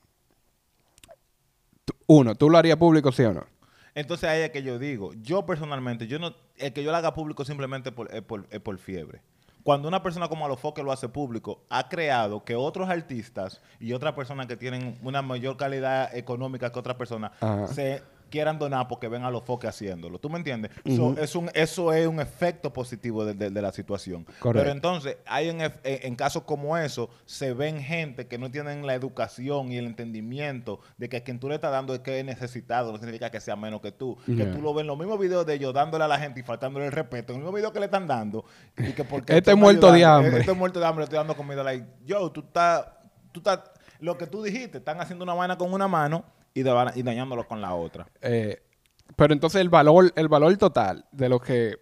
[2.08, 3.45] uno, ¿tú lo harías público, sí o no?
[3.95, 7.13] entonces ahí es que yo digo, yo personalmente, yo no, el que yo lo haga
[7.13, 9.21] público simplemente por, es, por, es por fiebre.
[9.63, 14.13] Cuando una persona como Alofoque lo hace público, ha creado que otros artistas y otras
[14.13, 17.32] personas que tienen una mayor calidad económica que otras personas
[17.73, 20.17] se quieran donar porque ven a los foques haciéndolo.
[20.17, 20.72] ¿Tú me entiendes?
[20.96, 24.26] So, es un, eso es un efecto positivo de, de- de la situación.
[24.39, 24.52] Correcto.
[24.54, 28.88] Pero entonces, hay en, ef- en- casos como eso, se ven gente que no tienen
[28.88, 32.19] la educación y el entendimiento de que a quien tú le estás dando es que
[32.19, 34.17] es necesitado, no significa que sea menos que tú.
[34.26, 36.43] Que tú lo ves en los mismos videos de ellos dándole a la gente y
[36.43, 38.46] faltándole el respeto, en el mismo video que le están dando.
[38.78, 40.39] Y que porque Este muerto de hambre.
[40.39, 41.63] Este muerto de hambre, le estoy dando comida.
[41.63, 42.86] Like, yo, tú estás,
[43.32, 43.60] tú estás,
[44.00, 47.48] lo que tú dijiste, están haciendo una vaina con una mano y, de- y dañándolo
[47.48, 48.08] con la otra.
[48.22, 48.62] Eh,
[49.16, 51.78] pero entonces el valor, el valor total de lo que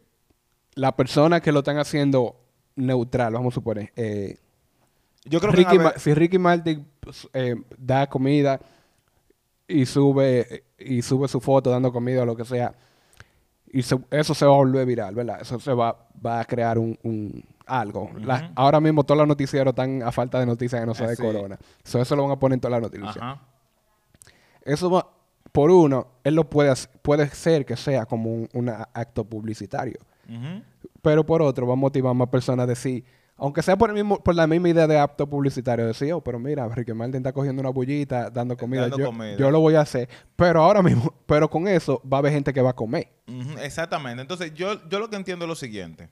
[0.76, 2.36] la persona que lo están haciendo
[2.76, 4.38] neutral, vamos a suponer, eh,
[5.26, 6.88] Yo creo que Ricky si Ricky Martin
[7.34, 8.60] eh, da comida
[9.68, 12.74] y sube y sube su foto dando comida o lo que sea,
[13.74, 15.40] y se- eso se va a volver viral, ¿verdad?
[15.42, 18.10] Eso se va, va a crear un, un- algo.
[18.20, 21.10] La- ahora mismo todos los noticieros están a falta de noticias que no sea Eh,
[21.12, 21.22] de sí.
[21.24, 21.58] corona.
[21.84, 23.16] So, eso lo van a poner en todas las noticias.
[23.18, 23.42] Ajá.
[24.63, 25.08] Eso va,
[25.52, 30.00] por uno, él lo puede, puede ser que sea como un, un acto publicitario.
[31.02, 33.04] Pero por otro, va a motivar a más personas a decir,
[33.36, 36.39] aunque sea por, el mismo, por la misma idea de acto publicitario, decir, oh, pero
[36.39, 38.82] mira, Ricky Martin está cogiendo una bullita, dando comida.
[38.82, 39.36] Dando yo, comida.
[39.36, 40.08] yo lo voy a hacer.
[40.36, 43.12] Pero ahora mismo, pero con eso va a haber gente que va a comer.
[43.62, 44.21] Exactamente.
[44.21, 46.10] Entonces, yo, yo lo que entiendo es lo siguiente.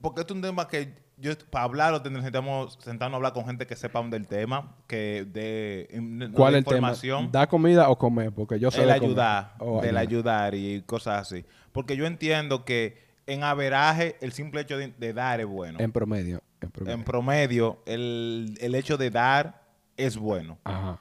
[0.00, 3.44] Porque esto es un tema que yo, para hablarlo, ten- necesitamos sentarnos a hablar con
[3.46, 6.76] gente que sepa del tema, que de, no ¿Cuál de el tema?
[6.78, 7.30] información.
[7.32, 8.32] ¿Da comida o comer?
[8.32, 10.52] Porque yo sé el de ayudar, Oh, del ayudar.
[10.52, 11.44] ayudar y cosas así.
[11.72, 15.78] Porque yo entiendo que en averaje el simple hecho de, de dar es bueno.
[15.80, 16.40] En promedio.
[16.60, 16.94] En promedio.
[16.94, 19.62] En promedio, el, el hecho de dar
[19.96, 20.58] es bueno.
[20.64, 20.98] Ajá.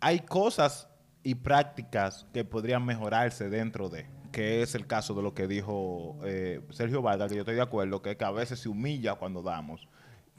[0.00, 0.88] Hay cosas
[1.22, 6.16] y prácticas que podrían mejorarse dentro de, que es el caso de lo que dijo
[6.24, 9.14] eh, Sergio Vargas, que yo estoy de acuerdo, que, es que a veces se humilla
[9.14, 9.88] cuando damos.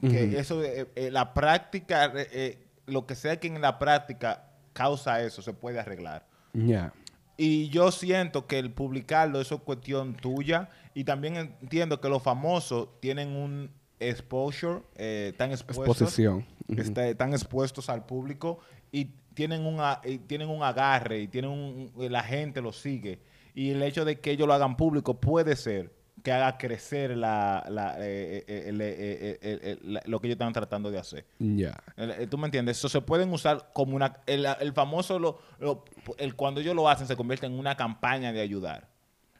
[0.00, 5.22] Que eso, eh, eh, la práctica, eh, lo que sea que en la práctica causa
[5.22, 6.24] eso, se puede arreglar.
[6.52, 6.92] Ya.
[7.36, 10.68] Y yo siento que el publicarlo, eso es cuestión tuya.
[10.94, 13.70] Y también entiendo que los famosos tienen un
[14.00, 16.46] exposure, eh, tan expuestos, Exposición.
[16.76, 18.60] Está- están expuestos al público
[18.92, 23.20] y tienen, un, a- y tienen un agarre y tienen un- la gente los sigue.
[23.54, 27.64] Y el hecho de que ellos lo hagan público puede ser que haga crecer la,
[27.70, 31.24] la, eh, eh, eh, eh, eh, eh, lo que ellos están tratando de hacer.
[31.38, 31.80] Ya.
[31.96, 32.78] El- ¿Tú me entiendes?
[32.78, 34.16] Eso se pueden usar como una...
[34.26, 35.84] El, el famoso, lo, lo-
[36.18, 38.88] el, cuando ellos lo hacen, se convierte en una campaña de ayudar.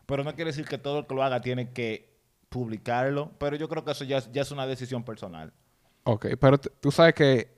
[0.06, 2.16] Pero no quiere decir que todo el que lo haga tiene que
[2.48, 3.32] publicarlo.
[3.38, 5.52] Pero yo creo que eso ya, es- ya es una decisión personal.
[6.04, 7.48] Ok, pero tú sabes que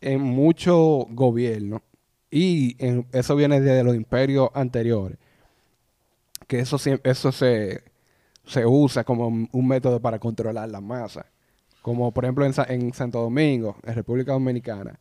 [0.00, 1.82] en muchos gobiernos,
[2.30, 5.18] y en- eso viene de los imperios anteriores,
[6.46, 7.82] que eso, eso se,
[8.44, 11.26] se usa como un método para controlar la masa.
[11.82, 14.98] Como por ejemplo en, en Santo Domingo, en República Dominicana,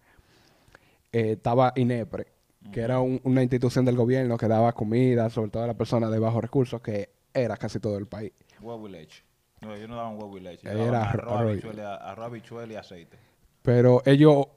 [1.12, 2.26] eh, estaba INEPRE,
[2.72, 6.12] que era un- una institución del gobierno que daba comida, sobre todo a las personas
[6.12, 8.32] de bajos recursos, que era casi todo el país.
[8.62, 9.24] Huevo y leche.
[9.62, 10.68] No, ellos no daban huevo y leche.
[10.68, 13.18] Daban era arroz, arroz habichuela, arroz, habichuela y aceite.
[13.62, 14.48] Pero ellos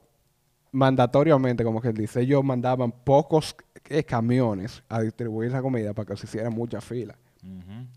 [0.74, 3.54] mandatoriamente, como que dice, ellos mandaban pocos
[3.88, 7.16] eh, camiones a distribuir esa comida para que se hiciera mucha fila.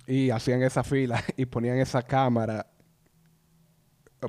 [0.06, 2.68] Y hacían esa fila y ponían esa cámara,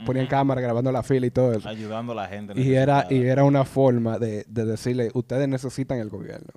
[0.07, 1.69] ponían cámara grabando la fila y todo eso.
[1.69, 2.53] Ayudando a la gente.
[2.61, 6.49] Y era, y era una forma de, de decirle, ustedes necesitan el gobierno.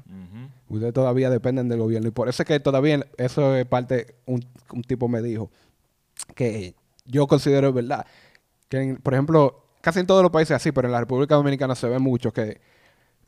[0.69, 2.08] Ustedes todavía dependen del gobierno.
[2.08, 5.49] Y por eso es que todavía, eso es parte, un, un tipo me dijo,
[6.36, 6.75] que
[7.06, 8.06] yo considero verdad.
[8.69, 11.36] Que, en- por ejemplo, casi en todos los países es así, pero en la República
[11.36, 12.62] Dominicana se ve mucho que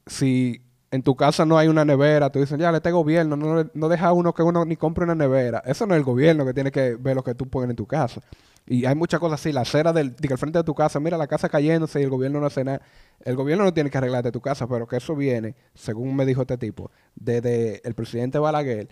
[0.08, 0.62] si
[0.92, 3.90] en tu casa no hay una nevera, tú dices, ya, este gobierno no, le- no
[3.90, 5.64] deja a uno que uno ni compre una nevera.
[5.66, 7.88] Eso no es el gobierno que tiene que ver lo que tú pones en tu
[7.88, 8.22] casa.
[8.68, 11.00] Y hay muchas cosas así, la acera del, de que al frente de tu casa,
[11.00, 12.82] mira la casa cayéndose y el gobierno no hace nada.
[13.26, 16.42] El gobierno no tiene que arreglarte tu casa, pero que eso viene, según me dijo
[16.42, 18.90] este tipo, desde el presidente Balaguer,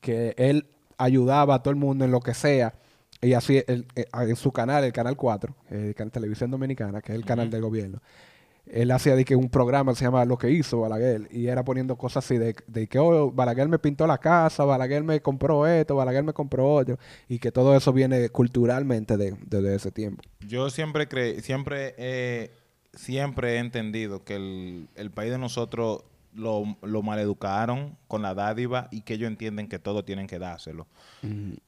[0.00, 0.66] que él
[0.98, 2.74] ayudaba a todo el mundo en lo que sea.
[3.22, 7.16] Y así él, eh, en su canal, el canal 4, eh, Televisión Dominicana, que es
[7.18, 8.00] el canal del gobierno,
[8.66, 11.64] él hacía de que un programa que se llama Lo que hizo Balaguer, y era
[11.64, 15.66] poniendo cosas así de, de que oh, Balaguer me pintó la casa, Balaguer me compró
[15.66, 20.22] esto, Balaguer me compró otro, y que todo eso viene culturalmente de- desde ese tiempo.
[20.46, 22.50] Yo siempre cre siempre, eh,
[22.94, 28.88] siempre he entendido que el, el país de nosotros lo, lo maleducaron con la dádiva
[28.90, 30.86] y que ellos entienden que todo tienen que dárselo.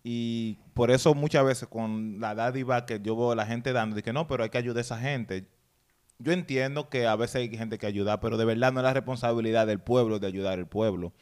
[0.02, 4.00] Y por eso muchas veces con la dádiva que yo veo a la gente dando,
[4.02, 5.48] que no, pero hay que ayudar a esa gente.
[6.18, 8.94] Yo entiendo que a veces hay gente que ayudar, pero de verdad no es la
[8.94, 11.12] responsabilidad del pueblo de ayudar al pueblo.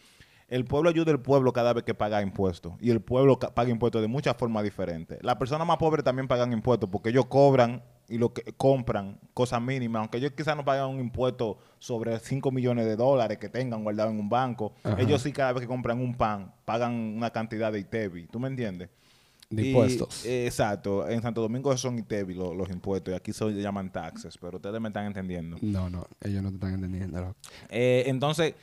[0.49, 2.75] El pueblo ayuda al pueblo cada vez que paga impuestos.
[2.81, 5.19] Y el pueblo paga impuestos de muchas formas diferentes.
[5.23, 9.63] Las personas más pobres también pagan impuestos porque ellos cobran y lo que compran cosas
[9.63, 13.83] mínimas, aunque ellos quizás no pagan un impuesto sobre 5 millones de dólares que tengan
[13.83, 15.01] guardado en un banco, Ajá.
[15.01, 18.49] ellos sí cada vez que compran un pan pagan una cantidad de ITEVI, ¿tú me
[18.49, 18.91] entiendes?
[19.49, 20.25] De Y, impuestos.
[20.27, 24.37] eh, exacto, en Santo Domingo son ITEVI lo- los, impuestos y aquí se llaman taxes,
[24.39, 25.57] pero ustedes me están entendiendo.
[25.63, 27.35] No, no, ellos no te están entendiendo.
[27.69, 28.55] Eh, entonces,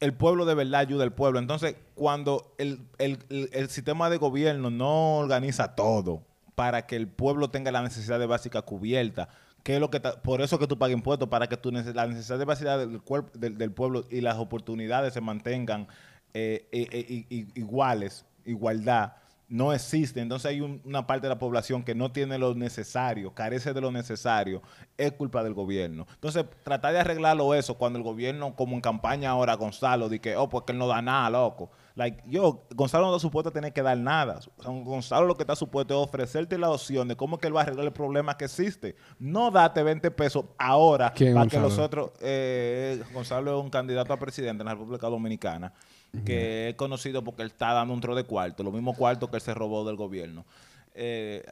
[0.00, 1.38] el pueblo de verdad ayuda al pueblo.
[1.40, 6.22] Entonces, cuando el, el- el- el sistema de gobierno no organiza todo
[6.58, 9.28] para que el pueblo tenga la necesidad de básica cubierta,
[9.62, 12.08] que es lo que por eso que tú pagas impuestos, para que tu nece- la
[12.08, 13.00] necesidad de básica del,
[13.34, 15.86] del, del pueblo y las oportunidades se mantengan
[16.34, 19.12] eh, eh, eh, iguales, igualdad,
[19.48, 20.20] no existe.
[20.20, 23.80] Entonces hay un- una parte de la población que no tiene lo necesario, carece de
[23.80, 24.62] lo necesario,
[24.96, 26.06] es culpa del gobierno.
[26.14, 30.36] Entonces, tratar de arreglarlo eso cuando el gobierno, como en campaña ahora, Gonzalo, di que,
[30.36, 31.70] oh, pues que él no da nada, loco.
[31.94, 34.38] Like, yo, Gonzalo no está supuesto a tener que dar nada.
[34.56, 37.56] O sea, Gonzalo lo que está supuesto es ofrecerte la opción de cómo que él
[37.56, 38.94] va a arreglar el problema que existe.
[39.18, 41.68] No date 20 pesos ahora ¿Quién es para que Gonzalo?
[41.76, 42.10] los otros...
[42.20, 45.72] eh, Gonzalo es un candidato a presidente en la República Dominicana
[46.24, 49.36] que es conocido porque él está dando un tro de cuarto, los mismos cuartos que
[49.36, 50.46] él se robó del gobierno,
[50.94, 51.44] eh,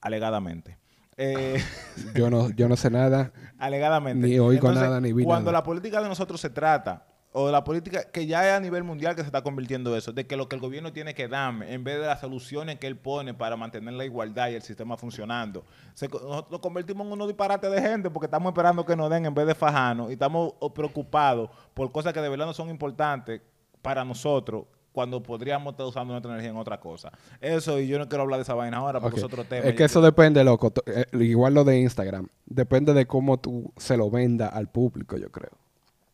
[0.00, 0.78] alegadamente.
[1.16, 1.62] Eh,
[2.14, 3.32] Yo no, yo no sé nada.
[3.58, 4.26] alegadamente.
[4.26, 5.60] Ni oigo Entonces, nada, ni vi Cuando nada.
[5.60, 8.84] la política de nosotros se trata, o de la política que ya es a nivel
[8.84, 11.72] mundial que se está convirtiendo eso, de que lo que el gobierno tiene que darme,
[11.72, 14.96] en vez de las soluciones que él pone para mantener la igualdad y el sistema
[14.96, 19.08] funcionando, se nosotros nos convertimos en unos disparates de gente porque estamos esperando que nos
[19.10, 22.68] den en vez de fajarnos y estamos preocupados por cosas que de verdad no son
[22.68, 23.40] importantes
[23.82, 27.10] para nosotros cuando podríamos estar usando nuestra energía en otra cosa.
[27.40, 29.18] Eso, y yo no quiero hablar de esa vaina ahora porque Ok.
[29.18, 29.66] es otro tema.
[29.66, 30.72] Es que eso depende, loco.
[30.86, 32.28] Eh, igual lo de Instagram.
[32.46, 35.50] Depende de cómo tú se lo vendas al público, yo creo.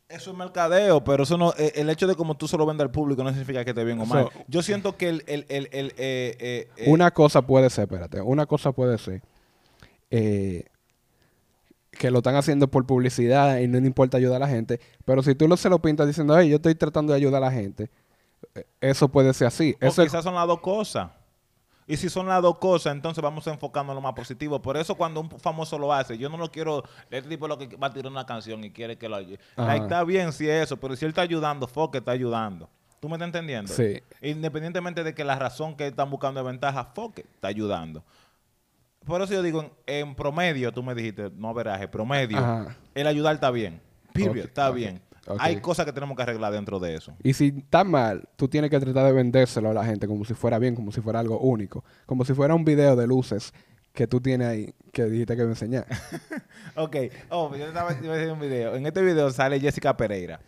[0.08, 2.84] Eso es mercadeo, pero eso no, eh, el hecho de cómo tú se lo vendas
[2.86, 4.24] al público no significa que te bien o mal.
[4.32, 8.46] So- Yo siento que el, el, el, el, eh, Una cosa puede ser, espérate, una
[8.46, 9.20] cosa puede ser
[11.98, 15.22] que lo están haciendo por publicidad y no le importa ayudar a la gente, pero
[15.22, 17.52] si tú lo, se lo pintas diciendo, hey, yo estoy tratando de ayudar a la
[17.52, 17.90] gente,
[18.54, 19.76] eh, eso puede ser así.
[19.82, 21.10] o Eso es- quizás son las dos cosas.
[21.90, 24.60] Y si son las dos cosas, entonces vamos a enfocarnos en lo más positivo.
[24.60, 27.66] Por eso cuando un famoso lo hace, yo no lo quiero, este tipo lo que
[27.76, 29.38] va a tirar una canción y quiere que lo ayude.
[29.56, 32.68] Like, está bien si es eso, pero si él está ayudando, fuck, está ayudando.
[33.00, 33.72] ¿Tú me estás entendiendo?
[33.72, 34.02] Sí.
[34.20, 38.04] Independientemente de que la razón que están buscando es ventaja, fuck, it, está ayudando.
[39.04, 42.76] Por eso yo digo, en, en promedio, tú me dijiste, no veraje, promedio, Ajá.
[42.94, 43.80] el ayudar está bien.
[44.12, 45.00] Period, está bien.
[45.38, 47.14] Hay cosas que tenemos que arreglar dentro de eso.
[47.22, 50.34] Y si está mal, tú tienes que tratar de vendérselo a la gente como si
[50.34, 51.84] fuera bien, como si fuera algo único.
[52.06, 53.52] Como si fuera un video de luces
[53.92, 55.86] que tú tienes ahí, que dijiste que me enseñar.
[56.76, 56.96] Ok,
[57.30, 58.76] oh, yo estaba yo un video.
[58.76, 60.40] En este video sale Jessica Pereira.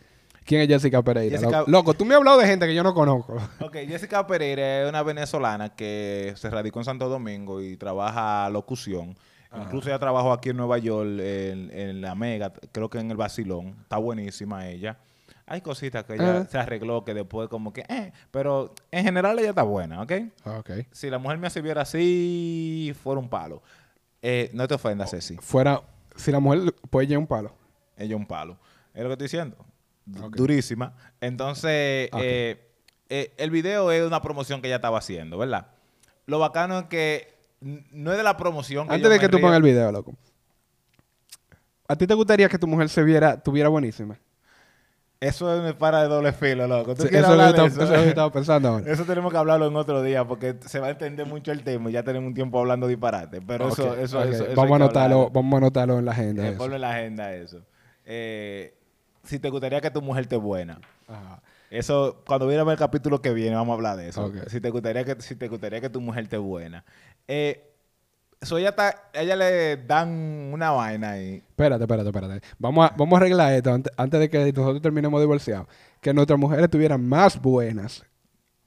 [0.45, 1.37] ¿Quién es Jessica Pereira?
[1.37, 3.37] Jessica- Loco, tú me has hablado de gente que yo no conozco.
[3.61, 9.15] Ok, Jessica Pereira es una venezolana que se radicó en Santo Domingo y trabaja locución.
[9.53, 13.17] Incluso ella trabajó aquí en Nueva York, en, en la Mega, creo que en el
[13.17, 13.75] Basilón.
[13.81, 14.97] Está buenísima ella.
[15.45, 16.47] Hay cositas que ella Ah.
[16.49, 20.11] se arregló que después como que, eh, pero en general ella está buena, ¿ok?
[20.45, 20.69] Ok.
[20.91, 23.61] Si la mujer me viera así, fuera un palo.
[24.21, 25.35] Eh, no te ofendas, Ceci.
[25.41, 25.81] Fuera,
[26.15, 27.53] si la mujer puede llevar un palo.
[27.97, 28.57] ella un palo.
[28.93, 29.57] Es lo que estoy diciendo.
[30.05, 30.93] Du- Durísima.
[31.19, 32.69] Entonces, eh,
[33.09, 35.67] eh, el video es una promoción que ella estaba haciendo, ¿verdad?
[36.25, 38.87] Lo bacano es que no es de la promoción.
[38.89, 40.15] Antes yo de que tú pongas el video, loco.
[41.87, 44.17] ¿A ti te gustaría que tu mujer se viera, tuviera buenísima?
[45.19, 46.95] Eso es una para de doble filo, loco.
[46.95, 48.85] ¿Tú Sí, quieres eso, es lo hablar que de estaba- eso que pensando ahora.
[48.91, 51.89] Eso tenemos que hablarlo en otro día porque se va a entender mucho el tema
[51.91, 53.39] y ya tenemos un tiempo hablando disparate.
[53.39, 54.25] Pero eso, eso, ok.
[54.29, 56.47] eso, vamos, a que anotarlo, vamos a anotarlo en la agenda.
[56.47, 57.61] Eh, ponlo en la agenda eso.
[58.05, 58.73] Eh,
[59.23, 60.79] si te gustaría que tu mujer esté buena.
[61.69, 64.31] Eso, cuando viéramos el capítulo que viene, vamos a hablar de eso.
[64.47, 66.83] Si te gustaría que, si te gustaría que tu mujer esté buena.
[67.27, 67.67] Eh,
[68.41, 70.09] so ella está, ella le dan
[70.53, 71.35] una vaina ahí.
[71.47, 72.41] Espérate, espérate, espérate.
[72.59, 75.67] Vamos a, vamos a arreglar esto antes, antes de que nosotros terminemos divorciados.
[76.01, 78.03] Que nuestras mujeres estuvieran más buenas.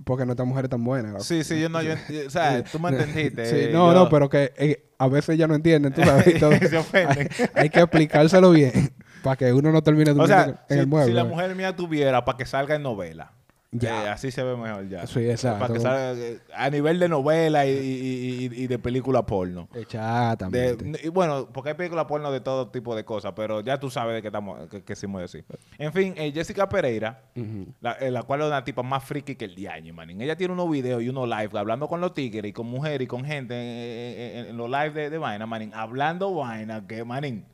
[0.03, 1.25] Porque nuestras mujeres están buenas.
[1.25, 1.95] Sí, sí, yo no, yo,
[2.27, 3.47] o sea, tú me entendiste.
[3.47, 6.38] Sí, no, yo- no, pero que eh, a veces ya no entienden, tú sabes.
[6.40, 6.53] todo.
[6.59, 7.29] Se ofenden.
[7.38, 8.93] hay, hay que explicárselo bien.
[9.25, 11.07] Para que uno no termine O durmiendo sea, en si, el mueble.
[11.11, 13.33] si la mujer mía tuviera para que salga en novela.
[13.77, 14.05] Ya.
[14.05, 15.05] eh, así se ve mejor ya.
[15.09, 15.59] Sí, exacto.
[15.59, 19.69] Para que salga eh, a nivel de novela y, y- y- y de película porno.
[19.75, 20.85] Exactamente.
[20.85, 23.91] De- y bueno, porque hay películas porno de todo tipo de cosas, pero ya tú
[23.91, 25.45] sabes de qué estamos, qué quisimos decir.
[25.79, 27.23] En fin, eh, Jessica Pereira,
[27.81, 30.21] la, la cual es una tipa más friki que el diaño, manín.
[30.21, 33.09] Ella tiene unos videos y unos live hablando con los tigres y con mujeres y
[33.09, 35.73] con gente en, en- en los live de, de vaina, manín.
[35.75, 37.45] Hablando vaina que, manín,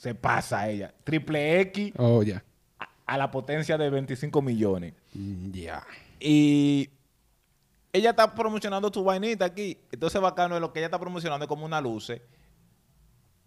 [0.00, 0.94] se pasa ella.
[1.04, 2.42] Triple X Oh, ya.
[2.78, 4.94] a, a la potencia de 25 millones.
[5.12, 5.86] Mm, Ya.
[6.18, 6.88] Y
[7.92, 9.76] ella está promocionando su vainita aquí.
[9.92, 12.22] Entonces bacano es lo que ella está promocionando es como una luce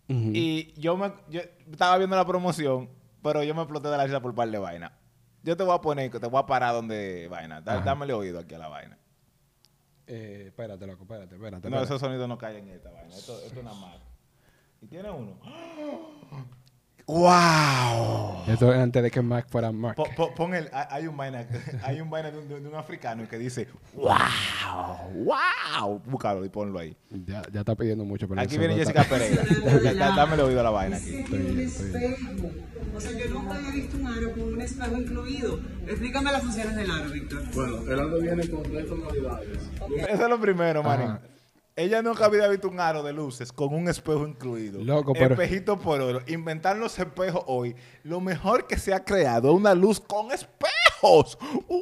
[0.08, 2.90] Y yo me yo estaba viendo la promoción,
[3.24, 4.92] pero yo me exploté de la risa por un par de vainas.
[5.44, 7.62] Yo te voy a poner, te voy a parar donde vaina.
[7.62, 8.98] Da- dámele oído aquí a la vaina.
[10.08, 11.70] Eh, espérate, loco, espérate, espérate.
[11.70, 13.16] No, esos sonidos no caen en esta vaina.
[13.16, 14.00] Esto, esto es una Mac.
[14.84, 15.38] Y tiene uno.
[17.06, 18.44] ¡Wow!
[18.48, 19.96] Esto es antes de que Mac fuera Mac.
[19.96, 21.46] Po- po- pon el, hay un vaina,
[21.84, 25.26] hay un vaina de un, de un africano que dice ¡Wow!
[25.26, 26.00] ¡Wow!
[26.06, 26.96] Búscalo y ponlo ahí.
[27.12, 28.28] Ya, ya está pidiendo mucho.
[28.28, 29.44] pero Aquí eso viene Jessica Pereira.
[29.84, 31.16] Da- da- Dámele oído a la vaina aquí.
[31.16, 32.16] Estoy estoy bien.
[32.96, 35.60] O sea, yo nunca había visto un aro con un espejo incluido.
[35.88, 37.44] Explícame las funciones del aro, Víctor.
[37.54, 39.60] Bueno, el aro viene con tres tonalidades.
[40.10, 41.22] Eso es lo primero, Ajá.
[41.76, 44.84] Ella nunca había visto un aro de luces con un espejo incluido.
[44.84, 46.22] Loco, pero- Espejito por oro.
[46.28, 47.76] Inventar los espejos hoy.
[48.04, 51.38] Lo mejor que se ha creado, una luz con espejos.
[51.68, 51.80] ¡Wow!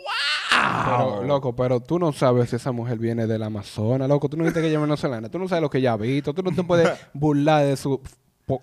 [0.86, 4.30] Pero, loco, pero tú no sabes si esa mujer viene del Amazonas, loco.
[4.30, 5.30] Tú no viste que ella es venezolana.
[5.30, 6.34] Tú no sabes lo que ella ha visto.
[6.34, 8.00] Tú no te puedes burlar de su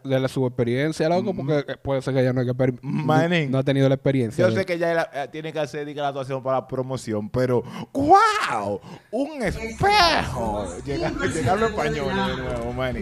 [0.04, 3.50] de la- su experiencia, loco, porque eh, puede ser que ella no, haya per- Manín.
[3.50, 4.44] no ha tenido la experiencia.
[4.44, 7.62] Yo de- sé que ella eh, tiene que hacer la actuación para la promoción, pero
[7.92, 8.80] ¡wow!
[9.10, 10.66] ¡Un espejo!
[10.84, 13.00] Llegando, español de nuevo, maní.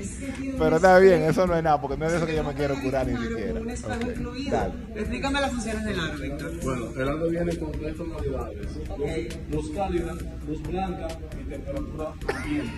[0.58, 2.54] Pero está bien, eso no es nada, porque no es de eso que yo me
[2.54, 3.60] quiero curar ni siquiera.
[4.50, 4.74] Dale.
[4.94, 6.52] Explícame las funciones del aro, Víctor.
[6.62, 8.76] Bueno, el aro viene con tres tonalidades.
[8.96, 10.14] Luz, luz cálida,
[10.46, 11.08] luz blanca
[11.40, 12.72] y temperatura ambiente.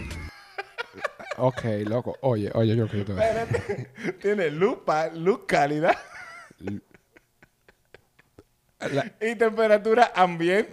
[1.39, 2.16] Ok, loco.
[2.22, 3.91] Oye, oye, yo Espérate.
[4.20, 5.97] Tiene luz, pa- luz cálida
[8.93, 10.72] La- y temperatura ambiente.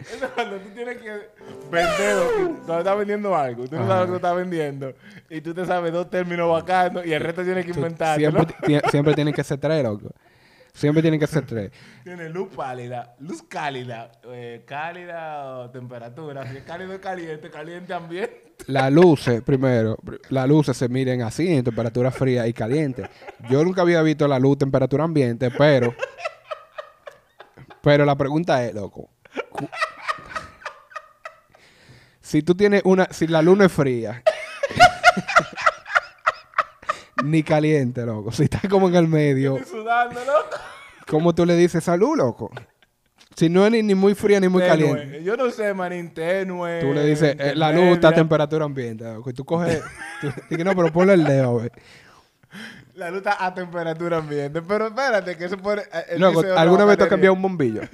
[0.00, 1.10] Eso es cuando tú tienes que
[1.70, 2.16] vender,
[2.66, 4.94] cuando estás vendiendo algo, tú no sabes lo que tú estás vendiendo
[5.28, 8.30] y tú te sabes dos términos bacanos y el resto tienes que tú- inventártelo.
[8.32, 10.10] siempre, ti- siempre tienen que ser tres, loco.
[10.72, 11.70] Siempre tienen que ser tres.
[12.04, 17.92] Tiene luz pálida, luz cálida, eh, cálida o temperatura, si es cálido es caliente, caliente
[17.92, 18.54] ambiente.
[18.66, 23.08] Las luces, primero, pr- las luces se miden así, en temperatura fría y caliente.
[23.48, 25.94] Yo nunca había visto la luz temperatura ambiente, pero...
[27.82, 29.08] Pero la pregunta es, loco.
[32.20, 33.06] Si tú tienes una...
[33.10, 34.22] Si la luz no es fría...
[37.24, 38.32] ni caliente, loco.
[38.32, 40.56] Si está como en el medio, Estoy sudando, loco.
[41.08, 42.50] ¿cómo tú le dices salud, loco?
[43.36, 44.88] Si no es ni, ni muy fría ni muy Tenue.
[44.90, 45.22] caliente.
[45.24, 46.80] Yo no sé, manín, tenue.
[46.80, 49.04] Tú le dices, eh, la luz está a temperatura ambiente.
[49.04, 49.82] loco, Y tú coges...
[50.20, 51.62] tú dices, no, pero ponle el dedo.
[52.94, 54.60] La luz está a temperatura ambiente.
[54.60, 55.82] Pero espérate, que eso puede.
[55.92, 57.82] eh, Loco, ¿alguna vez te has cambiado un bombillo?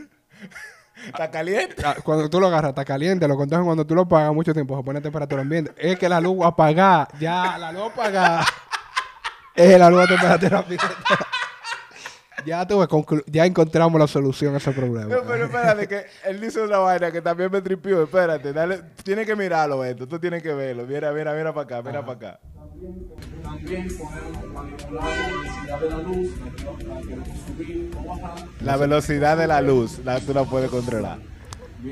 [1.06, 1.76] Está caliente.
[1.84, 3.28] Ah, Cuando tú lo agarras, está caliente.
[3.28, 5.70] Lo entonces cuando tú lo apagas mucho tiempo, se pone a temperatura ambiente.
[5.76, 8.44] Es que la luz apagada, ya, la luz apagada,
[9.56, 10.86] es la luz a temperatura ambiente.
[12.46, 12.86] ya tuve,
[13.26, 15.14] ya encontramos la solución a ese problema.
[15.14, 18.02] No, pero espérate, que él dice otra vaina que también me tripió.
[18.02, 18.80] Espérate, dale.
[19.02, 20.06] Tienes que mirarlo esto.
[20.06, 20.86] Tú tienes que verlo.
[20.86, 22.40] Mira, mira, mira para acá, mira para acá.
[23.42, 25.10] También podemos manipular
[25.66, 28.48] la velocidad de la luz, la la queremos subir o bajar.
[28.60, 31.18] La velocidad de la luz, la, tú la puedes controlar.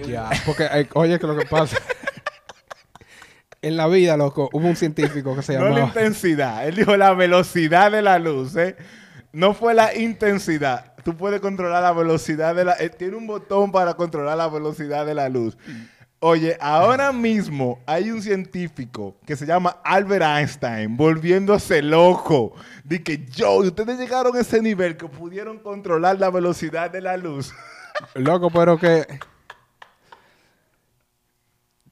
[0.07, 1.77] Ya, porque, eh, oye, que lo que pasa.
[3.67, 5.87] En la vida, loco, hubo un científico que se No la llamaba.
[5.89, 6.67] intensidad.
[6.69, 8.77] Él dijo la velocidad de la luz, ¿eh?
[9.33, 10.93] No fue la intensidad.
[11.05, 12.73] Tú puedes controlar la velocidad de la...
[12.79, 15.57] eh, tiene un botón para controlar la velocidad de la luz.
[16.21, 22.55] Oye, ahora mismo hay un científico que se llama Albert Einstein volviéndose loco.
[22.85, 27.17] De que yo, ustedes llegaron a ese nivel que pudieron controlar la velocidad de la
[27.19, 27.53] luz.
[28.15, 29.05] Loco, pero que.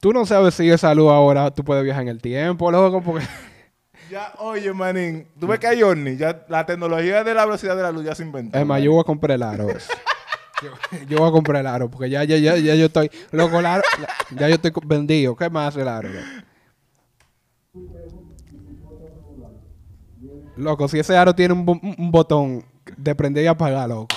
[0.03, 3.25] Tú no sabes si esa luz ahora tú puedes viajar en el tiempo, loco, porque.
[4.11, 7.83] Ya, oye, manín, tú ves que hay Orni, ya la tecnología de la velocidad de
[7.83, 8.59] la luz ya se inventó.
[8.59, 9.69] Es más, yo voy a comprar el aro.
[10.63, 10.71] yo,
[11.09, 13.11] yo voy a comprar el aro, porque ya, ya, ya, ya yo estoy.
[13.31, 15.35] Loco, el aro- la- ya yo estoy vendido.
[15.37, 16.11] ¿Qué más el aro?
[16.11, 16.27] Loco?
[20.57, 22.65] Loco, si ese aro tiene un botón
[22.97, 24.15] de prender y apagar, loco.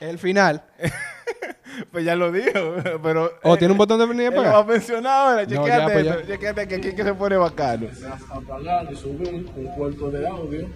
[0.00, 0.62] El final.
[1.92, 2.48] Pues ya lo dijo,
[3.02, 3.32] pero...
[3.42, 4.70] ¿O eh, tiene un botón de prender y Él lo va apagar?
[4.70, 6.14] a mencionar ahora, No, chequéate ya, pues ya.
[6.14, 7.86] esto, chequéate que aquí que se pone bacano.
[8.30, 9.44] Apagar y subir un
[9.76, 10.66] puerto de audio.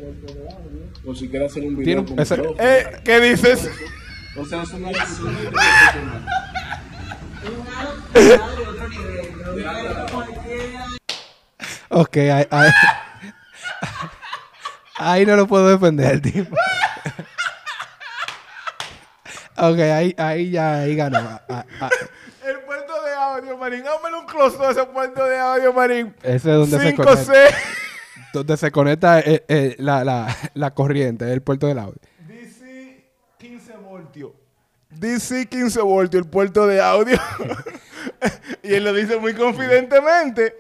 [1.06, 2.42] O si quieres hacer un video Tiene un- con ese-.
[2.58, 3.70] Eh, ¿qué dices?
[4.36, 4.90] O sea, es una.
[11.88, 12.70] Ok, ahí, ahí,
[14.96, 16.54] ahí no lo puedo defender, tipo.
[19.68, 21.18] Ok, ahí, ahí ya ahí ganó.
[21.18, 21.90] Ah, ah, ah.
[22.46, 23.82] El puerto de audio, manín.
[23.86, 26.14] Hámelo un close a ese puerto de audio, manín.
[26.22, 26.96] Ese es donde se 5C.
[26.96, 27.58] conecta.
[28.32, 32.00] Donde se conecta eh, eh, la, la, la corriente, el puerto del audio.
[32.26, 33.04] DC
[33.38, 34.32] 15 voltios.
[34.90, 37.18] DC 15 voltios, el puerto de audio.
[38.62, 40.56] y él lo dice muy confidentemente.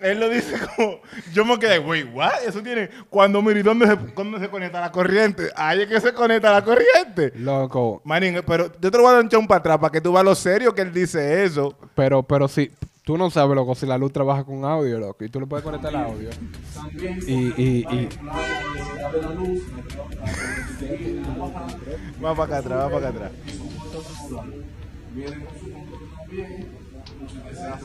[0.00, 1.00] Él lo dice como,
[1.32, 2.42] yo me quedé, güey, what?
[2.46, 5.50] Eso tiene, cuando mire, ¿dónde se, ¿dónde se conecta la corriente?
[5.56, 7.32] Ahí es que se conecta la corriente.
[7.36, 8.02] Loco.
[8.04, 10.24] Manín, pero yo te lo voy a dar un para atrás para que tú veas
[10.24, 11.76] lo serio que él dice eso.
[11.94, 12.70] Pero, pero si
[13.04, 15.64] tú no sabes, loco, si la luz trabaja con audio, loco, y tú le puedes
[15.64, 16.30] conectar el audio.
[16.74, 18.08] También Y, y, y,
[22.22, 23.32] Va para acá atrás, va para acá atrás.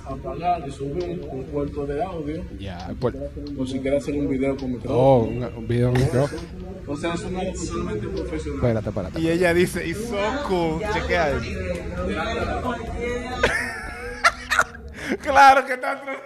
[0.05, 3.15] Con apagar y subir un puerto de audio, ya, pues,
[3.57, 4.99] o si quieres hacer un video con micrófono.
[4.99, 6.41] oh, un, un video en micrófono.
[6.87, 8.55] O sea, es una totalmente profesional.
[8.55, 9.21] Espérate, espérate.
[9.21, 10.17] Y ella dice, y so
[10.47, 10.81] cool.
[10.93, 11.41] Chequea eso.
[15.21, 16.17] claro que está atrás.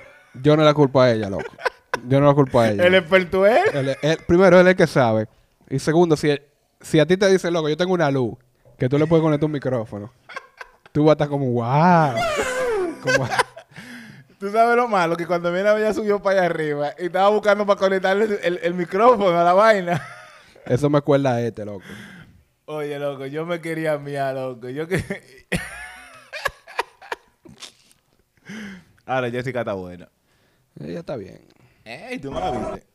[0.41, 1.43] Yo no la culpo a ella, loco.
[2.08, 2.86] Yo no la culpo a ella.
[2.88, 3.62] El experto es.
[4.01, 5.28] Él- primero, él es el que sabe.
[5.70, 6.36] Y segundo, si,
[6.82, 8.36] si a ti te dice, loco, yo tengo una luz
[8.78, 10.12] que tú le puedes conectar un micrófono,
[10.91, 12.14] tú vas a estar como, wow.
[13.06, 13.28] Como,
[14.39, 17.66] Tú sabes lo malo, que cuando viene ella subió para allá arriba y estaba buscando
[17.66, 20.01] para conectarle el, el- el micrófono a la vaina.
[20.66, 21.86] eso me acuerda a este, loco.
[22.66, 24.68] Oye, loco, yo me quería miar, loco.
[24.70, 25.03] Yo que...
[29.06, 30.10] Ahora Jessica está buena.
[30.80, 31.41] Ella está bien.
[31.86, 32.88] Ey, tú no la viste.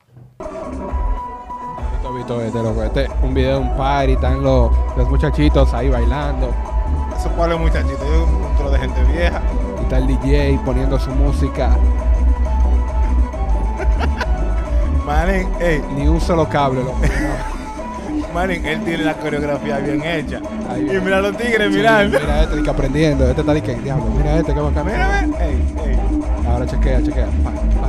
[1.95, 2.83] Esto he visto este, loco.
[2.83, 6.55] Este es un video de un party, están los, los muchachitos ahí bailando.
[7.17, 9.41] Eso cuál es muchachito, yo un tro de gente vieja.
[9.91, 11.71] Está el DJ poniendo su música.
[15.05, 17.01] Manín, ey, Ni un solo cable, loco.
[18.33, 20.41] Manín, él tiene la coreografía bien hecha.
[20.71, 22.21] Ahí y mira los tigres Sí, mirando.
[22.21, 23.29] Mira este que aprendiendo.
[23.29, 24.05] Este está que diablo.
[24.17, 24.87] Mira este que bacán.
[24.87, 25.25] Mira.
[25.25, 25.99] Ey, ey.
[26.47, 27.27] Ahora chequea, chequea.
[27.43, 27.89] Pa, pa.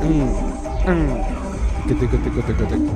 [0.00, 0.30] Mm,
[0.92, 1.88] mm.
[1.88, 2.90] Tico, tico, tico, tico, tico.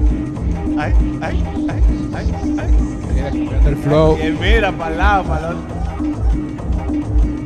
[0.79, 1.83] Ay, ay, ay,
[2.15, 2.71] ay, ay.
[3.15, 4.17] Mira, mira el flow.
[4.17, 5.57] Y mira para lado, para el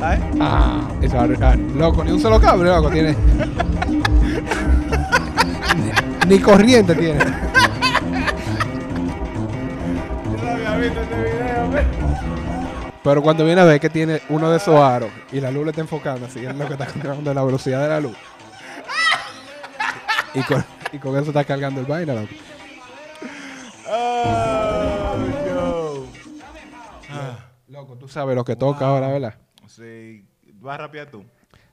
[0.00, 0.06] otro.
[0.06, 0.20] Ay.
[0.40, 3.16] Ah, eso, ah, ah, loco, ni un solo cable, loco, tiene.
[6.26, 7.18] ni, ni corriente tiene.
[10.24, 11.84] Yo no había visto este video, ve.
[13.02, 15.70] Pero cuando viene a ver que tiene uno de esos aros y la luz le
[15.70, 18.16] está enfocando, así es lo que está controlando la velocidad de la luz.
[20.34, 22.28] Y con, y con eso está cargando el vaina, loco.
[23.88, 26.06] Oh, yo.
[27.68, 29.34] Loco, tú sabes lo que toca ahora, ¿verdad?
[29.80, 30.24] Sí,
[30.60, 31.24] vas a rapear tú.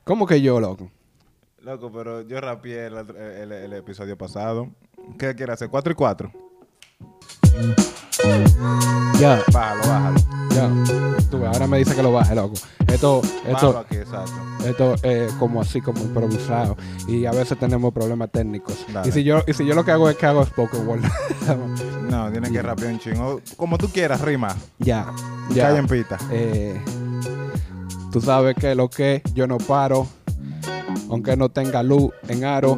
[0.03, 0.89] ¿Cómo que yo, loco?
[1.61, 4.69] Loco, pero yo rapeé el, el- el episodio pasado.
[5.19, 5.69] ¿Qué quieres hacer?
[5.69, 6.31] ¿4 y 4?
[9.19, 10.17] Ya, Bájalo, bájalo.
[10.51, 10.69] ya.
[11.29, 12.53] Tú, ahora me dice que lo baje, loco.
[12.87, 13.97] Esto, esto, aquí,
[14.65, 16.77] esto es como así, como improvisado.
[17.07, 18.85] Y a veces tenemos problemas técnicos.
[18.93, 19.09] Dale.
[19.09, 21.01] Y si yo, y si yo lo que hago es que hago spoken word.
[22.09, 23.41] No, tienes que rapear un chingo.
[23.57, 24.55] Como tú quieras, rima.
[24.79, 25.13] ya,
[25.49, 25.67] ya.
[25.67, 26.17] Calla en pita.
[26.31, 26.81] Eh,
[28.11, 30.07] tú sabes que lo que yo no paro,
[31.09, 32.77] aunque no tenga luz en aro.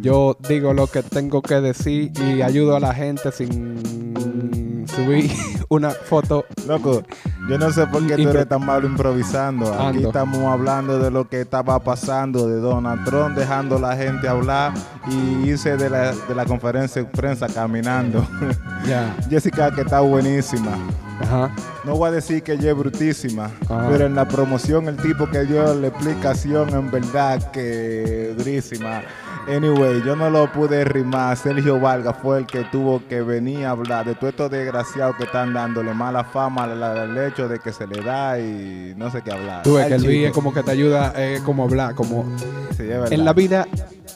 [0.00, 5.30] Yo digo lo que tengo que decir y ayudo a la gente sin subir
[5.68, 6.44] una foto.
[6.66, 7.02] Loco,
[7.48, 9.72] yo no sé por qué tú eres tan malo improvisando.
[9.74, 10.08] Aquí Ando.
[10.08, 14.72] estamos hablando de lo que estaba pasando, de Donald Trump dejando a la gente hablar
[15.08, 18.26] y hice de la, de la conferencia de prensa caminando.
[18.86, 20.72] Ya, Jessica, que está buenísima.
[21.22, 21.50] ajá.
[21.84, 23.86] No voy a decir que ella es brutísima, Ajá.
[23.90, 29.00] pero en la promoción el tipo que dio la explicación en verdad que durísima.
[29.48, 31.34] Anyway, yo no lo pude rimar.
[31.38, 35.24] Sergio Vargas fue el que tuvo que venir a hablar de todos estos desgraciados que
[35.24, 39.32] están dándole mala fama al, al de que se le da y no sé qué
[39.32, 39.62] hablar.
[39.62, 40.10] Tú ves que el chico.
[40.12, 42.24] vi es como que te ayuda, es como hablar, como
[42.76, 43.12] Sí, es verdad.
[43.12, 43.66] en la vida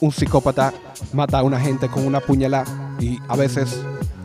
[0.01, 0.73] un psicópata
[1.13, 2.65] mata a una gente con una puñalada
[2.99, 3.81] y a veces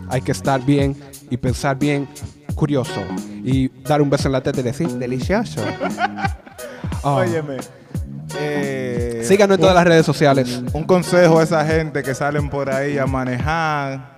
[0.09, 0.97] hay que estar bien
[1.31, 2.07] y pensar bien,
[2.55, 3.01] curioso
[3.43, 5.61] y dar un beso en la teta y decir delicioso.
[7.03, 7.17] Oh.
[7.17, 7.57] Óyeme.
[8.39, 10.63] eh, Síganos en todas las redes sociales.
[10.73, 14.15] Un consejo a esa gente que salen por ahí a manejar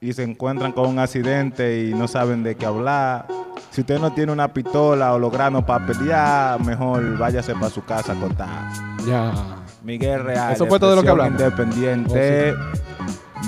[0.00, 3.26] y se encuentran con un accidente y no saben de qué hablar.
[3.74, 7.84] Si usted no tiene una pistola o los granos para pelear, mejor váyase para su
[7.84, 8.70] casa a contar.
[9.04, 9.32] Ya.
[9.82, 10.52] Miguel Real.
[10.52, 11.40] Eso fue todo lo que hablamos.
[11.40, 12.54] Independiente.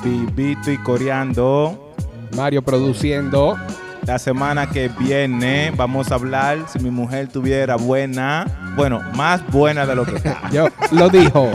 [0.03, 1.95] Vivito y coreando.
[2.37, 3.57] Mario produciendo.
[4.05, 9.87] La semana que viene vamos a hablar si mi mujer tuviera buena, bueno, más buena
[9.87, 10.41] de lo que está.
[10.51, 11.53] Yo, lo dijo.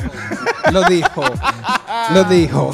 [0.71, 1.23] Lo dijo.
[2.13, 2.71] Lo dijo.